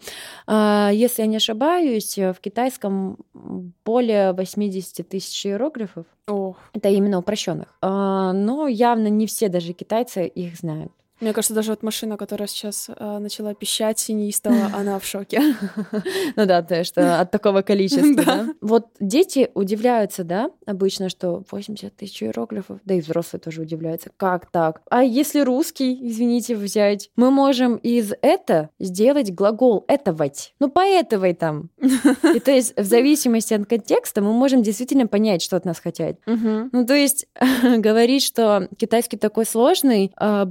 А, 0.48 0.92
Если 0.94 1.24
я 1.24 1.28
не 1.28 1.38
ошибаюсь, 1.38 2.18
э, 2.18 2.32
в 2.34 2.40
китайском 2.40 3.18
более 3.86 4.34
80 4.34 5.08
тысяч 5.10 5.29
иероглифов. 5.46 6.06
Ох, 6.28 6.58
Это 6.74 6.90
именно 6.90 7.18
упрощенных. 7.18 7.78
Но 7.82 8.68
явно 8.68 9.08
не 9.08 9.28
все 9.28 9.50
даже 9.50 9.74
китайцы 9.74 10.28
их 10.28 10.56
знают. 10.56 10.92
Мне 11.20 11.34
кажется, 11.34 11.54
даже 11.54 11.72
вот 11.72 11.84
машина, 11.84 12.18
которая 12.18 12.48
сейчас 12.48 12.90
а, 12.96 13.20
начала 13.20 13.54
пищать 13.54 14.06
неистово, 14.10 14.70
она 14.74 15.00
в 15.00 15.06
шоке. 15.06 15.42
Ну 16.36 16.46
да, 16.46 16.62
то 16.62 16.76
есть 16.76 16.90
что 16.90 17.20
от 17.20 17.32
такого 17.32 17.62
количества. 17.62 18.48
Вот 18.62 18.88
дети 19.00 19.50
удивляются, 19.54 20.24
да, 20.24 20.52
обычно, 20.66 21.10
что 21.10 21.44
80 21.50 21.96
тысяч 21.96 22.24
иероглифов, 22.24 22.80
да 22.86 22.94
и 22.94 23.02
взрослые 23.02 23.42
тоже 23.42 23.62
удивляются, 23.62 24.10
как 24.16 24.50
так? 24.52 24.82
А 24.90 25.04
если 25.04 25.42
русский, 25.42 25.98
извините, 26.08 26.56
взять, 26.56 27.10
мы 27.16 27.32
можем 27.32 27.76
из 27.78 28.14
«это» 28.22 28.70
сделать 28.80 29.34
глагол 29.34 29.86
«этовать». 29.88 30.54
Ну, 30.60 30.70
поэтовай 30.70 31.34
там. 31.34 31.70
И 31.82 32.40
то 32.40 32.52
есть 32.52 32.78
в 32.78 32.84
зависимости 32.84 33.54
от 33.54 33.66
контекста 33.66 34.22
мы 34.22 34.34
можем 34.34 34.62
действительно 34.62 35.08
понять, 35.08 35.42
что 35.42 35.58
от 35.58 35.66
нас 35.66 35.80
хотят. 35.80 36.18
Ну, 36.26 36.86
то 36.86 36.94
есть 36.94 37.28
говорить, 37.78 38.24
что 38.24 38.70
китайский 38.78 39.18
такой 39.18 39.46
сложный, 39.46 40.12
а, 40.16 40.46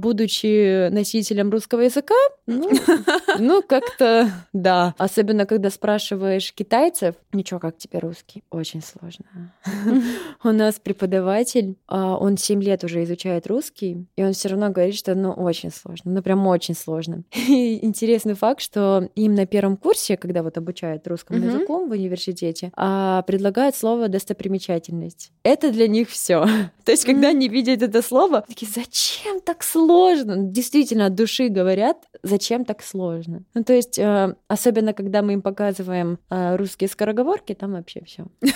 будучи 0.59 0.89
носителем 0.89 1.49
русского 1.49 1.81
языка, 1.81 2.15
ну, 2.47 2.69
ну, 3.39 3.61
как-то 3.61 4.31
да. 4.53 4.95
Особенно, 4.97 5.45
когда 5.45 5.69
спрашиваешь 5.69 6.53
китайцев, 6.53 7.15
ничего, 7.31 7.59
как 7.59 7.77
тебе 7.77 7.99
русский? 7.99 8.43
Очень 8.49 8.81
сложно. 8.81 9.53
У 10.43 10.49
нас 10.49 10.79
преподаватель, 10.79 11.75
а, 11.87 12.17
он 12.17 12.37
7 12.37 12.61
лет 12.63 12.83
уже 12.83 13.03
изучает 13.03 13.47
русский, 13.47 14.07
и 14.15 14.23
он 14.23 14.33
все 14.33 14.49
равно 14.49 14.69
говорит, 14.69 14.95
что 14.95 15.15
ну 15.15 15.31
очень 15.31 15.71
сложно, 15.71 16.11
ну 16.11 16.21
прям 16.21 16.45
очень 16.47 16.75
сложно. 16.75 17.23
И 17.47 17.85
интересный 17.85 18.33
факт, 18.33 18.61
что 18.61 19.09
им 19.15 19.35
на 19.35 19.45
первом 19.45 19.77
курсе, 19.77 20.17
когда 20.17 20.43
вот 20.43 20.57
обучают 20.57 21.07
русскому 21.07 21.45
языку 21.45 21.85
в 21.85 21.91
университете, 21.91 22.71
а, 22.75 23.21
предлагают 23.23 23.75
слово 23.75 24.07
достопримечательность. 24.07 25.31
Это 25.43 25.71
для 25.71 25.87
них 25.87 26.09
все. 26.09 26.45
То 26.83 26.91
есть, 26.91 27.05
когда 27.05 27.29
они 27.29 27.47
видят 27.47 27.81
это 27.81 28.01
слово, 28.01 28.41
такие, 28.47 28.71
зачем 28.73 29.41
так 29.41 29.63
сложно? 29.63 30.48
Действительно, 30.51 31.05
от 31.05 31.15
души 31.15 31.49
говорят, 31.49 31.97
зачем 32.23 32.65
так 32.65 32.81
сложно. 32.81 33.43
Ну, 33.53 33.63
то 33.63 33.73
есть, 33.73 33.99
э, 33.99 34.35
особенно, 34.47 34.93
когда 34.93 35.21
мы 35.21 35.33
им 35.33 35.41
показываем 35.41 36.19
э, 36.29 36.55
русские 36.55 36.89
скороговорки, 36.89 37.53
там 37.53 37.73
вообще 37.73 38.03
все. 38.05 38.25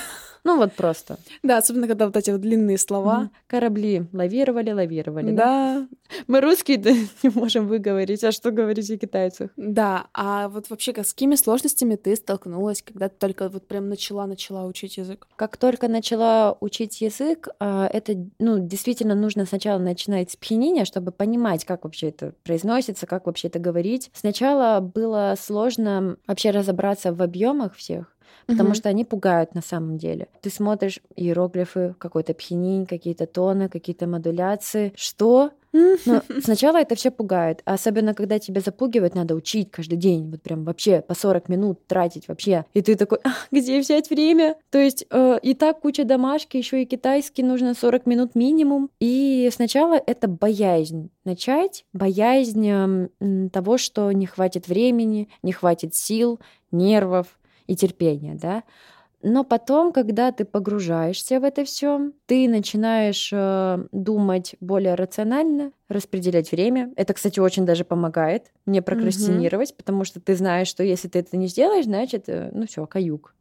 Ну, 0.44 0.58
вот 0.58 0.74
просто. 0.74 1.18
Да, 1.42 1.58
особенно 1.58 1.88
когда 1.88 2.06
вот 2.06 2.18
эти 2.18 2.32
вот 2.32 2.42
длинные 2.42 2.78
слова. 2.78 3.30
Корабли 3.48 4.06
лавировали, 4.12 4.72
лавировали. 4.72 5.32
Да? 5.32 5.44
Да, 5.44 5.88
Мы 6.28 6.42
русские 6.42 6.78
да, 6.78 6.92
не 7.24 7.30
можем 7.30 7.68
выговорить, 7.68 8.24
а 8.24 8.32
что 8.32 8.52
говорить 8.52 8.90
о 8.92 8.98
китайцах? 8.98 9.52
да. 9.58 10.08
А 10.14 10.50
вот 10.50 10.70
вообще, 10.70 10.92
с 10.92 11.14
какими 11.14 11.36
сложностями 11.36 11.96
ты 11.96 12.16
столкнулась, 12.16 12.82
когда 12.82 13.10
ты 13.10 13.16
только 13.18 13.50
вот 13.50 13.68
прям 13.68 13.90
начала-начала 13.90 14.66
учить 14.66 14.98
язык? 14.98 15.28
Как 15.36 15.58
только 15.58 15.88
начала 15.88 16.58
учить 16.60 17.02
язык, 17.02 17.48
а, 17.60 17.88
это, 17.92 18.16
ну, 18.40 18.60
действительно 18.60 19.16
нужно 19.16 19.46
сначала 19.46 19.80
начинать 19.80 20.32
с 20.32 20.36
пхенения, 20.36 20.86
чтобы 20.86 21.12
понимать, 21.12 21.66
как 21.66 21.84
вообще 21.84 22.10
это 22.10 22.34
произносится, 22.44 23.06
как 23.08 23.26
вообще 23.26 23.48
это 23.48 23.60
говорить. 23.60 24.10
Сначала 24.14 24.80
было 24.80 25.36
сложно 25.40 26.18
вообще 26.28 26.52
разобраться 26.52 27.14
в 27.14 27.22
объемах 27.22 27.76
всех, 27.76 28.13
потому 28.48 28.70
Мгм. 28.70 28.76
что 28.76 28.90
они 28.90 29.06
пугают 29.06 29.56
на 29.56 29.62
самом 29.62 29.98
деле. 29.98 30.28
Ты 30.42 30.50
смотришь 30.50 31.00
иероглифы, 31.16 31.96
какой-то 31.98 32.34
пхенинь, 32.34 32.86
какие-то 32.86 33.26
тоны, 33.28 33.70
какие-то 33.70 34.08
модуляции. 34.08 34.94
Что? 34.96 35.52
Но 36.06 36.22
сначала 36.44 36.78
это 36.78 36.94
все 36.94 37.10
пугает, 37.10 37.64
а 37.66 37.74
особенно 37.74 38.14
когда 38.14 38.38
тебя 38.38 38.62
запугивают, 38.62 39.16
надо 39.16 39.34
учить 39.34 39.72
каждый 39.72 39.96
день, 39.98 40.30
вот 40.30 40.44
прям 40.44 40.66
вообще 40.66 41.02
по 41.02 41.16
40 41.16 41.50
минут 41.50 41.88
тратить 41.88 42.28
вообще. 42.28 42.66
И 42.76 42.84
ты 42.84 42.96
такой, 42.96 43.18
«А, 43.24 43.30
где 43.52 43.80
взять 43.80 44.12
время? 44.12 44.56
То 44.70 44.78
есть 44.78 45.08
э, 45.10 45.40
и 45.42 45.56
так 45.56 45.80
куча 45.80 46.04
домашки, 46.04 46.58
еще 46.58 46.84
и 46.84 46.86
китайский 46.86 47.42
нужно 47.42 47.74
40 47.74 48.06
минут 48.06 48.36
минимум. 48.36 48.92
И 49.00 49.50
сначала 49.52 49.96
это 49.96 50.28
боязнь 50.28 51.10
начать, 51.26 51.86
боязнь 51.92 52.70
м, 52.70 53.50
того, 53.50 53.80
что 53.80 54.12
не 54.12 54.28
хватит 54.28 54.68
времени, 54.68 55.28
не 55.42 55.54
хватит 55.54 55.96
сил, 55.96 56.40
нервов 56.72 57.40
и 57.68 57.76
терпения, 57.76 58.36
да. 58.36 58.64
Но 59.26 59.46
потом, 59.46 59.94
когда 59.94 60.34
ты 60.34 60.44
погружаешься 60.44 61.40
в 61.40 61.46
это 61.46 61.64
все, 61.64 62.12
ты 62.26 62.50
начинаешь 62.50 63.30
э, 63.32 63.86
думать 63.94 64.56
более 64.60 64.96
рационально, 64.96 65.72
распределять 65.88 66.52
время. 66.52 66.92
Это, 66.98 67.14
кстати, 67.14 67.40
очень 67.40 67.66
даже 67.66 67.86
помогает 67.86 68.52
не 68.66 68.82
прокрастинировать, 68.82 69.78
потому 69.78 70.04
что 70.04 70.20
ты 70.20 70.36
знаешь, 70.36 70.68
что 70.68 70.84
если 70.84 71.08
ты 71.08 71.20
это 71.20 71.38
не 71.38 71.48
сделаешь, 71.48 71.86
значит, 71.86 72.26
э, 72.28 72.50
ну 72.52 72.68
все, 72.68 72.86
каюк. 72.86 73.34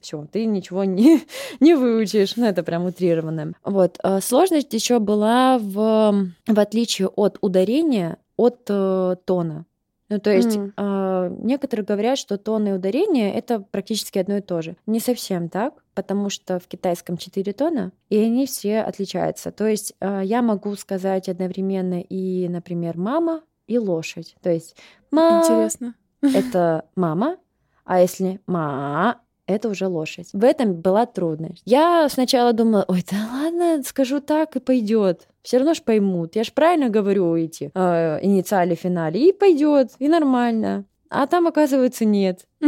Все, 0.00 0.26
ты 0.30 0.44
ничего 0.44 0.84
не, 0.84 1.22
не 1.60 1.74
выучишь. 1.74 2.36
Ну, 2.36 2.44
это 2.44 2.62
прям 2.62 2.84
утрированно. 2.84 3.54
Вот. 3.64 3.98
э, 4.02 4.20
Сложность 4.20 4.74
еще 4.74 4.98
была 4.98 5.58
в, 5.58 6.32
в 6.46 6.58
отличие 6.58 7.08
от 7.08 7.38
ударения, 7.40 8.18
от 8.36 8.60
э, 8.68 9.16
тона. 9.24 9.64
Ну, 10.10 10.18
то 10.18 10.30
есть 10.30 10.56
М. 10.56 10.72
э, 10.76 11.36
некоторые 11.38 11.86
говорят, 11.86 12.18
что 12.18 12.36
тон 12.36 12.66
и 12.66 12.72
ударение 12.72 13.32
это 13.32 13.60
практически 13.60 14.18
одно 14.18 14.38
и 14.38 14.40
то 14.40 14.60
же. 14.60 14.76
Не 14.86 14.98
совсем 14.98 15.48
так, 15.48 15.74
потому 15.94 16.30
что 16.30 16.58
в 16.58 16.66
китайском 16.66 17.16
четыре 17.16 17.52
тона, 17.52 17.92
и 18.08 18.18
они 18.18 18.46
все 18.46 18.80
отличаются. 18.80 19.52
То 19.52 19.68
есть 19.68 19.94
э, 20.00 20.22
я 20.24 20.42
могу 20.42 20.74
сказать 20.74 21.28
одновременно 21.28 22.00
и, 22.00 22.48
например, 22.48 22.98
мама 22.98 23.42
и 23.68 23.78
лошадь. 23.78 24.34
То 24.42 24.50
есть 24.50 24.76
ма 25.12 25.42
Интересно. 25.44 25.94
это 26.22 26.86
мама, 26.96 27.36
а 27.84 28.00
если 28.00 28.40
ма 28.48 29.20
это 29.50 29.68
уже 29.68 29.86
лошадь. 29.86 30.28
В 30.32 30.44
этом 30.44 30.74
была 30.74 31.06
трудность. 31.06 31.62
Я 31.64 32.08
сначала 32.08 32.52
думала, 32.52 32.84
ой, 32.88 33.04
да 33.10 33.16
ладно, 33.32 33.82
скажу 33.84 34.20
так 34.20 34.56
и 34.56 34.60
пойдет. 34.60 35.28
Все 35.42 35.58
равно 35.58 35.74
ж 35.74 35.82
поймут. 35.82 36.36
Я 36.36 36.44
ж 36.44 36.52
правильно 36.52 36.88
говорю 36.88 37.34
эти 37.36 37.70
э, 37.74 38.18
инициали 38.22 38.74
финале. 38.74 39.28
И 39.28 39.32
пойдет, 39.32 39.90
и 39.98 40.08
нормально. 40.08 40.84
А 41.08 41.26
там, 41.26 41.46
оказывается, 41.46 42.04
нет. 42.04 42.46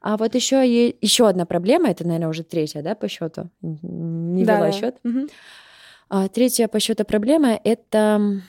А 0.00 0.16
вот 0.16 0.36
еще 0.36 0.64
еще 0.64 1.28
одна 1.28 1.44
проблема, 1.44 1.90
это, 1.90 2.06
наверное, 2.06 2.28
уже 2.28 2.44
третья, 2.44 2.82
да, 2.82 2.94
по 2.94 3.08
счету. 3.08 3.50
Не 3.62 4.44
да, 4.44 4.58
вела 4.58 4.70
счет. 4.72 4.96
А, 6.08 6.28
третья 6.28 6.68
по 6.68 6.78
счету 6.80 7.04
проблема 7.04 7.60
это 7.64 8.40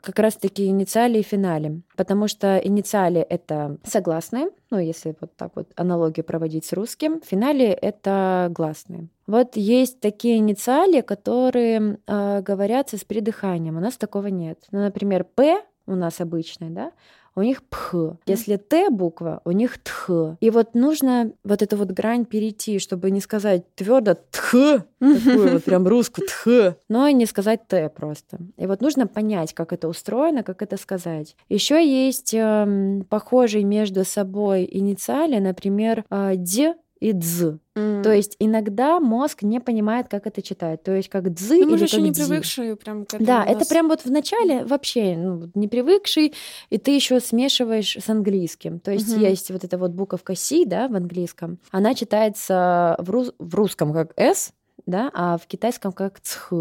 как 0.00 0.18
раз-таки 0.18 0.66
инициали 0.66 1.18
и 1.18 1.22
финале, 1.22 1.82
потому 1.96 2.28
что 2.28 2.58
инициали— 2.58 3.20
это 3.28 3.78
согласные, 3.84 4.48
ну, 4.70 4.78
если 4.78 5.16
вот 5.20 5.34
так 5.36 5.52
вот 5.54 5.68
аналогию 5.76 6.24
проводить 6.24 6.64
с 6.64 6.72
русским, 6.72 7.20
в 7.20 7.24
финале— 7.24 7.66
это 7.82 8.48
гласные. 8.50 9.08
Вот 9.26 9.56
есть 9.56 10.00
такие 10.00 10.38
инициали, 10.38 11.00
которые 11.00 11.98
э, 12.06 12.42
говорятся 12.42 12.96
с 12.96 13.04
придыханием. 13.04 13.76
У 13.76 13.80
нас 13.80 13.96
такого 13.96 14.26
нет. 14.26 14.58
Ну, 14.72 14.80
например, 14.80 15.24
П 15.24 15.62
у 15.86 15.94
нас 15.94 16.20
обычный, 16.20 16.70
да, 16.70 16.92
у 17.34 17.42
них 17.42 17.62
пх. 17.62 18.16
Если 18.26 18.56
т 18.56 18.90
буква, 18.90 19.40
у 19.44 19.52
них 19.52 19.78
тх. 19.78 20.10
И 20.40 20.50
вот 20.50 20.74
нужно 20.74 21.32
вот 21.44 21.62
эту 21.62 21.76
вот 21.76 21.90
грань 21.90 22.24
перейти, 22.24 22.78
чтобы 22.78 23.10
не 23.10 23.20
сказать 23.20 23.64
твердо 23.74 24.14
тх, 24.14 24.52
такую 24.98 25.52
вот 25.52 25.64
прям 25.64 25.86
русскую 25.86 26.26
тх, 26.26 26.76
но 26.88 27.06
и 27.06 27.12
не 27.12 27.26
сказать 27.26 27.66
т 27.66 27.88
просто. 27.88 28.38
И 28.56 28.66
вот 28.66 28.80
нужно 28.80 29.06
понять, 29.06 29.54
как 29.54 29.72
это 29.72 29.88
устроено, 29.88 30.42
как 30.42 30.62
это 30.62 30.76
сказать. 30.76 31.36
Еще 31.48 31.86
есть 31.86 32.34
э, 32.34 33.02
похожий 33.08 33.64
между 33.64 34.04
собой 34.04 34.68
инициали, 34.70 35.38
например, 35.38 36.04
э, 36.10 36.34
д 36.36 36.74
и 37.00 37.12
дз. 37.12 37.58
Mm. 37.74 38.02
То 38.02 38.12
есть 38.12 38.36
иногда 38.38 39.00
мозг 39.00 39.42
не 39.42 39.58
понимает, 39.58 40.08
как 40.08 40.26
это 40.26 40.42
читать. 40.42 40.82
То 40.82 40.94
есть 40.94 41.08
как 41.08 41.32
дз 41.32 41.48
ну, 41.48 41.56
или 41.56 41.78
как 41.78 41.88
еще 41.88 42.02
не 42.02 42.10
дзи. 42.10 42.22
привыкшие 42.22 42.76
прям 42.76 43.04
к 43.04 43.14
этому. 43.14 43.26
Да, 43.26 43.44
это 43.44 43.66
прям 43.66 43.88
вот 43.88 44.04
в 44.04 44.10
начале 44.10 44.64
вообще 44.64 45.16
ну, 45.16 45.50
не 45.54 45.66
привыкший, 45.66 46.34
и 46.68 46.78
ты 46.78 46.90
еще 46.90 47.18
смешиваешь 47.20 47.96
с 47.96 48.08
английским. 48.08 48.80
То 48.80 48.92
есть 48.92 49.08
mm-hmm. 49.08 49.30
есть 49.30 49.50
вот 49.50 49.64
эта 49.64 49.78
вот 49.78 49.92
буковка 49.92 50.34
C, 50.34 50.64
да, 50.66 50.88
в 50.88 50.94
английском. 50.94 51.58
Она 51.70 51.94
читается 51.94 52.96
в, 52.98 53.10
рус- 53.10 53.34
в 53.38 53.54
русском 53.54 53.92
как 53.94 54.12
S, 54.16 54.52
да, 54.86 55.10
а 55.14 55.38
в 55.38 55.46
китайском 55.46 55.92
как 55.92 56.20
цх. 56.20 56.52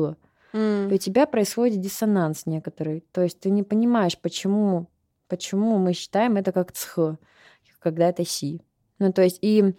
Mm. 0.54 0.90
И 0.90 0.94
у 0.94 0.98
тебя 0.98 1.26
происходит 1.26 1.82
диссонанс 1.82 2.46
некоторый. 2.46 3.04
То 3.12 3.22
есть 3.22 3.42
ты 3.42 3.50
не 3.50 3.64
понимаешь, 3.64 4.18
почему, 4.18 4.88
почему 5.28 5.78
мы 5.78 5.94
считаем 5.94 6.38
это 6.38 6.54
как 6.54 6.72
цх, 6.72 7.18
когда 7.80 8.10
это 8.10 8.26
си. 8.26 8.62
Ну, 9.00 9.14
то 9.14 9.22
есть 9.22 9.40
и 9.42 9.74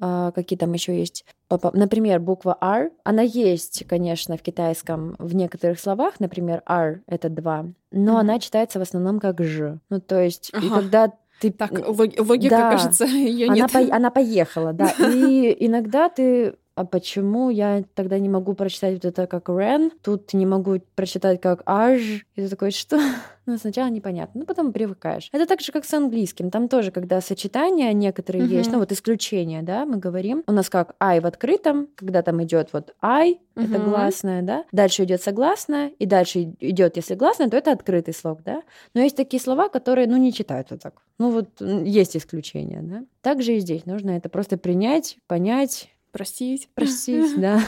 какие 0.00 0.58
там 0.58 0.72
еще 0.72 0.98
есть. 0.98 1.24
Например, 1.72 2.20
буква 2.20 2.56
R, 2.60 2.90
она 3.04 3.22
есть, 3.22 3.84
конечно, 3.88 4.36
в 4.36 4.42
китайском 4.42 5.16
в 5.18 5.34
некоторых 5.34 5.78
словах, 5.80 6.20
например, 6.20 6.62
R 6.66 7.02
это 7.06 7.28
два, 7.28 7.66
но 7.90 8.16
mm-hmm. 8.16 8.20
она 8.20 8.38
читается 8.38 8.78
в 8.78 8.82
основном 8.82 9.20
как 9.20 9.42
Ж. 9.42 9.78
Ну, 9.90 10.00
то 10.00 10.20
есть, 10.20 10.50
ага. 10.52 10.66
и 10.66 10.68
когда 10.70 11.12
ты... 11.40 11.50
Так, 11.50 11.72
логика, 11.88 12.50
да, 12.50 12.70
кажется, 12.70 13.04
ее 13.06 13.46
она 13.46 13.54
нет. 13.54 13.72
По... 13.72 13.78
Она 13.78 14.10
поехала, 14.10 14.72
да. 14.72 14.94
И 14.98 15.56
иногда 15.58 16.08
ты 16.08 16.54
а 16.80 16.84
почему 16.86 17.50
я 17.50 17.84
тогда 17.94 18.18
не 18.18 18.30
могу 18.30 18.54
прочитать 18.54 18.94
вот 18.94 19.04
это 19.04 19.26
как 19.26 19.50
Рен, 19.50 19.90
тут 20.02 20.32
не 20.32 20.46
могу 20.46 20.80
прочитать 20.94 21.38
как 21.38 21.62
Аж, 21.66 22.00
и 22.00 22.42
ты 22.42 22.48
такой, 22.48 22.70
что? 22.70 22.98
Ну, 23.46 23.58
сначала 23.58 23.88
непонятно, 23.88 24.40
ну, 24.40 24.46
потом 24.46 24.72
привыкаешь. 24.72 25.28
Это 25.32 25.44
так 25.44 25.60
же, 25.60 25.72
как 25.72 25.84
с 25.84 25.92
английским. 25.92 26.50
Там 26.50 26.68
тоже, 26.68 26.92
когда 26.92 27.20
сочетания 27.20 27.92
некоторые 27.92 28.44
mm-hmm. 28.44 28.56
есть, 28.58 28.70
ну, 28.70 28.78
вот 28.78 28.92
исключения, 28.92 29.62
да, 29.62 29.86
мы 29.86 29.96
говорим. 29.96 30.44
У 30.46 30.52
нас 30.52 30.70
как 30.70 30.94
I 31.00 31.18
в 31.18 31.26
открытом, 31.26 31.88
когда 31.96 32.22
там 32.22 32.40
идет 32.44 32.68
вот 32.72 32.94
I, 33.00 33.32
mm-hmm. 33.32 33.64
это 33.64 33.78
гласное, 33.80 34.42
да. 34.42 34.64
Дальше 34.70 35.02
идет 35.02 35.20
согласное, 35.22 35.88
и 35.98 36.06
дальше 36.06 36.54
идет, 36.60 36.96
если 36.96 37.16
гласное, 37.16 37.48
то 37.48 37.56
это 37.56 37.72
открытый 37.72 38.14
слог, 38.14 38.40
да. 38.44 38.62
Но 38.94 39.00
есть 39.00 39.16
такие 39.16 39.42
слова, 39.42 39.68
которые, 39.68 40.06
ну, 40.06 40.16
не 40.16 40.32
читают 40.32 40.70
вот 40.70 40.82
так. 40.82 41.02
Ну, 41.18 41.32
вот 41.32 41.60
есть 41.60 42.16
исключения, 42.16 42.82
да. 42.82 43.04
Также 43.20 43.56
и 43.56 43.58
здесь 43.58 43.84
нужно 43.84 44.10
это 44.10 44.28
просто 44.28 44.58
принять, 44.58 45.16
понять, 45.26 45.88
Простить. 46.12 46.68
Простить, 46.74 47.40
да. 47.40 47.60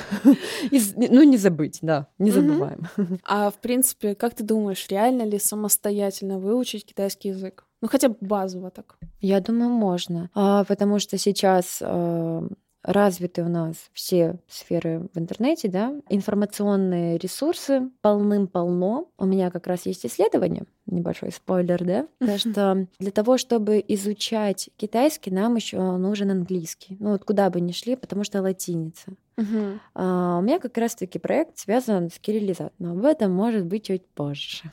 ну, 0.96 1.22
не 1.22 1.36
забыть, 1.36 1.78
да, 1.82 2.08
не 2.18 2.30
забываем. 2.30 2.88
А 3.24 3.50
в 3.50 3.60
принципе, 3.60 4.14
как 4.14 4.34
ты 4.34 4.44
думаешь, 4.44 4.86
реально 4.88 5.22
ли 5.22 5.38
самостоятельно 5.38 6.38
выучить 6.38 6.84
китайский 6.84 7.28
язык? 7.28 7.64
Ну, 7.80 7.88
хотя 7.88 8.08
бы 8.08 8.16
базово 8.20 8.70
так. 8.70 8.96
Я 9.20 9.40
думаю, 9.40 9.70
можно. 9.70 10.30
А, 10.34 10.64
потому 10.64 11.00
что 11.00 11.18
сейчас 11.18 11.78
а, 11.80 12.46
развиты 12.82 13.42
у 13.42 13.48
нас 13.48 13.76
все 13.92 14.36
сферы 14.48 15.08
в 15.14 15.18
интернете, 15.18 15.68
да, 15.68 15.94
информационные 16.08 17.18
ресурсы 17.18 17.90
полным-полно. 18.00 19.08
У 19.18 19.24
меня 19.24 19.50
как 19.50 19.66
раз 19.66 19.86
есть 19.86 20.04
исследование, 20.04 20.64
небольшой 20.86 21.32
спойлер, 21.32 21.84
да, 21.84 22.06
то 22.18 22.38
что 22.38 22.86
для 22.98 23.10
того, 23.10 23.38
чтобы 23.38 23.82
изучать 23.88 24.70
китайский, 24.76 25.30
нам 25.30 25.56
еще 25.56 25.80
нужен 25.96 26.30
английский. 26.30 26.96
Ну 26.98 27.12
вот 27.12 27.24
куда 27.24 27.50
бы 27.50 27.60
ни 27.60 27.72
шли, 27.72 27.96
потому 27.96 28.24
что 28.24 28.42
латиница. 28.42 29.12
Uh-huh. 29.36 29.78
А, 29.94 30.38
у 30.38 30.42
меня 30.42 30.58
как 30.58 30.76
раз-таки 30.76 31.18
проект 31.18 31.58
связан 31.58 32.10
с 32.10 32.18
кириллизацией, 32.18 32.72
но 32.78 32.92
об 32.92 33.04
этом 33.04 33.32
может 33.32 33.64
быть 33.64 33.86
чуть 33.86 34.04
позже. 34.04 34.70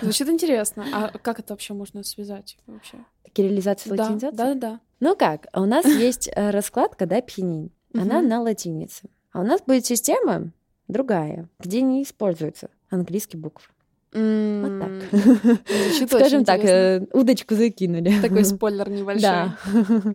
Звучит 0.00 0.28
интересно. 0.28 0.86
А 0.92 1.18
как 1.18 1.40
это 1.40 1.52
вообще 1.52 1.74
можно 1.74 2.02
связать 2.02 2.56
вообще? 2.66 2.98
Кириллизация, 3.32 3.90
латинизация? 3.90 4.32
Да, 4.32 4.54
да, 4.54 4.60
да. 4.60 4.80
Ну 5.00 5.16
как, 5.16 5.46
у 5.54 5.64
нас 5.64 5.84
есть 5.86 6.28
э, 6.34 6.50
раскладка, 6.50 7.06
да, 7.06 7.20
пхенинь. 7.20 7.70
Она 7.94 8.20
на 8.20 8.42
латинице. 8.42 9.08
А 9.32 9.40
у 9.40 9.44
нас 9.44 9.62
будет 9.66 9.86
система 9.86 10.52
другая, 10.88 11.48
где 11.58 11.80
не 11.80 12.02
используются 12.02 12.68
английские 12.90 13.40
буквы. 13.40 13.66
Вот 14.12 14.80
так. 14.80 16.08
Скажем 16.08 16.44
так, 16.44 16.64
э, 16.64 17.06
удочку 17.12 17.54
закинули. 17.54 18.14
Такой 18.22 18.44
спойлер 18.46 18.88
небольшой. 18.88 19.20
Да. 19.20 19.58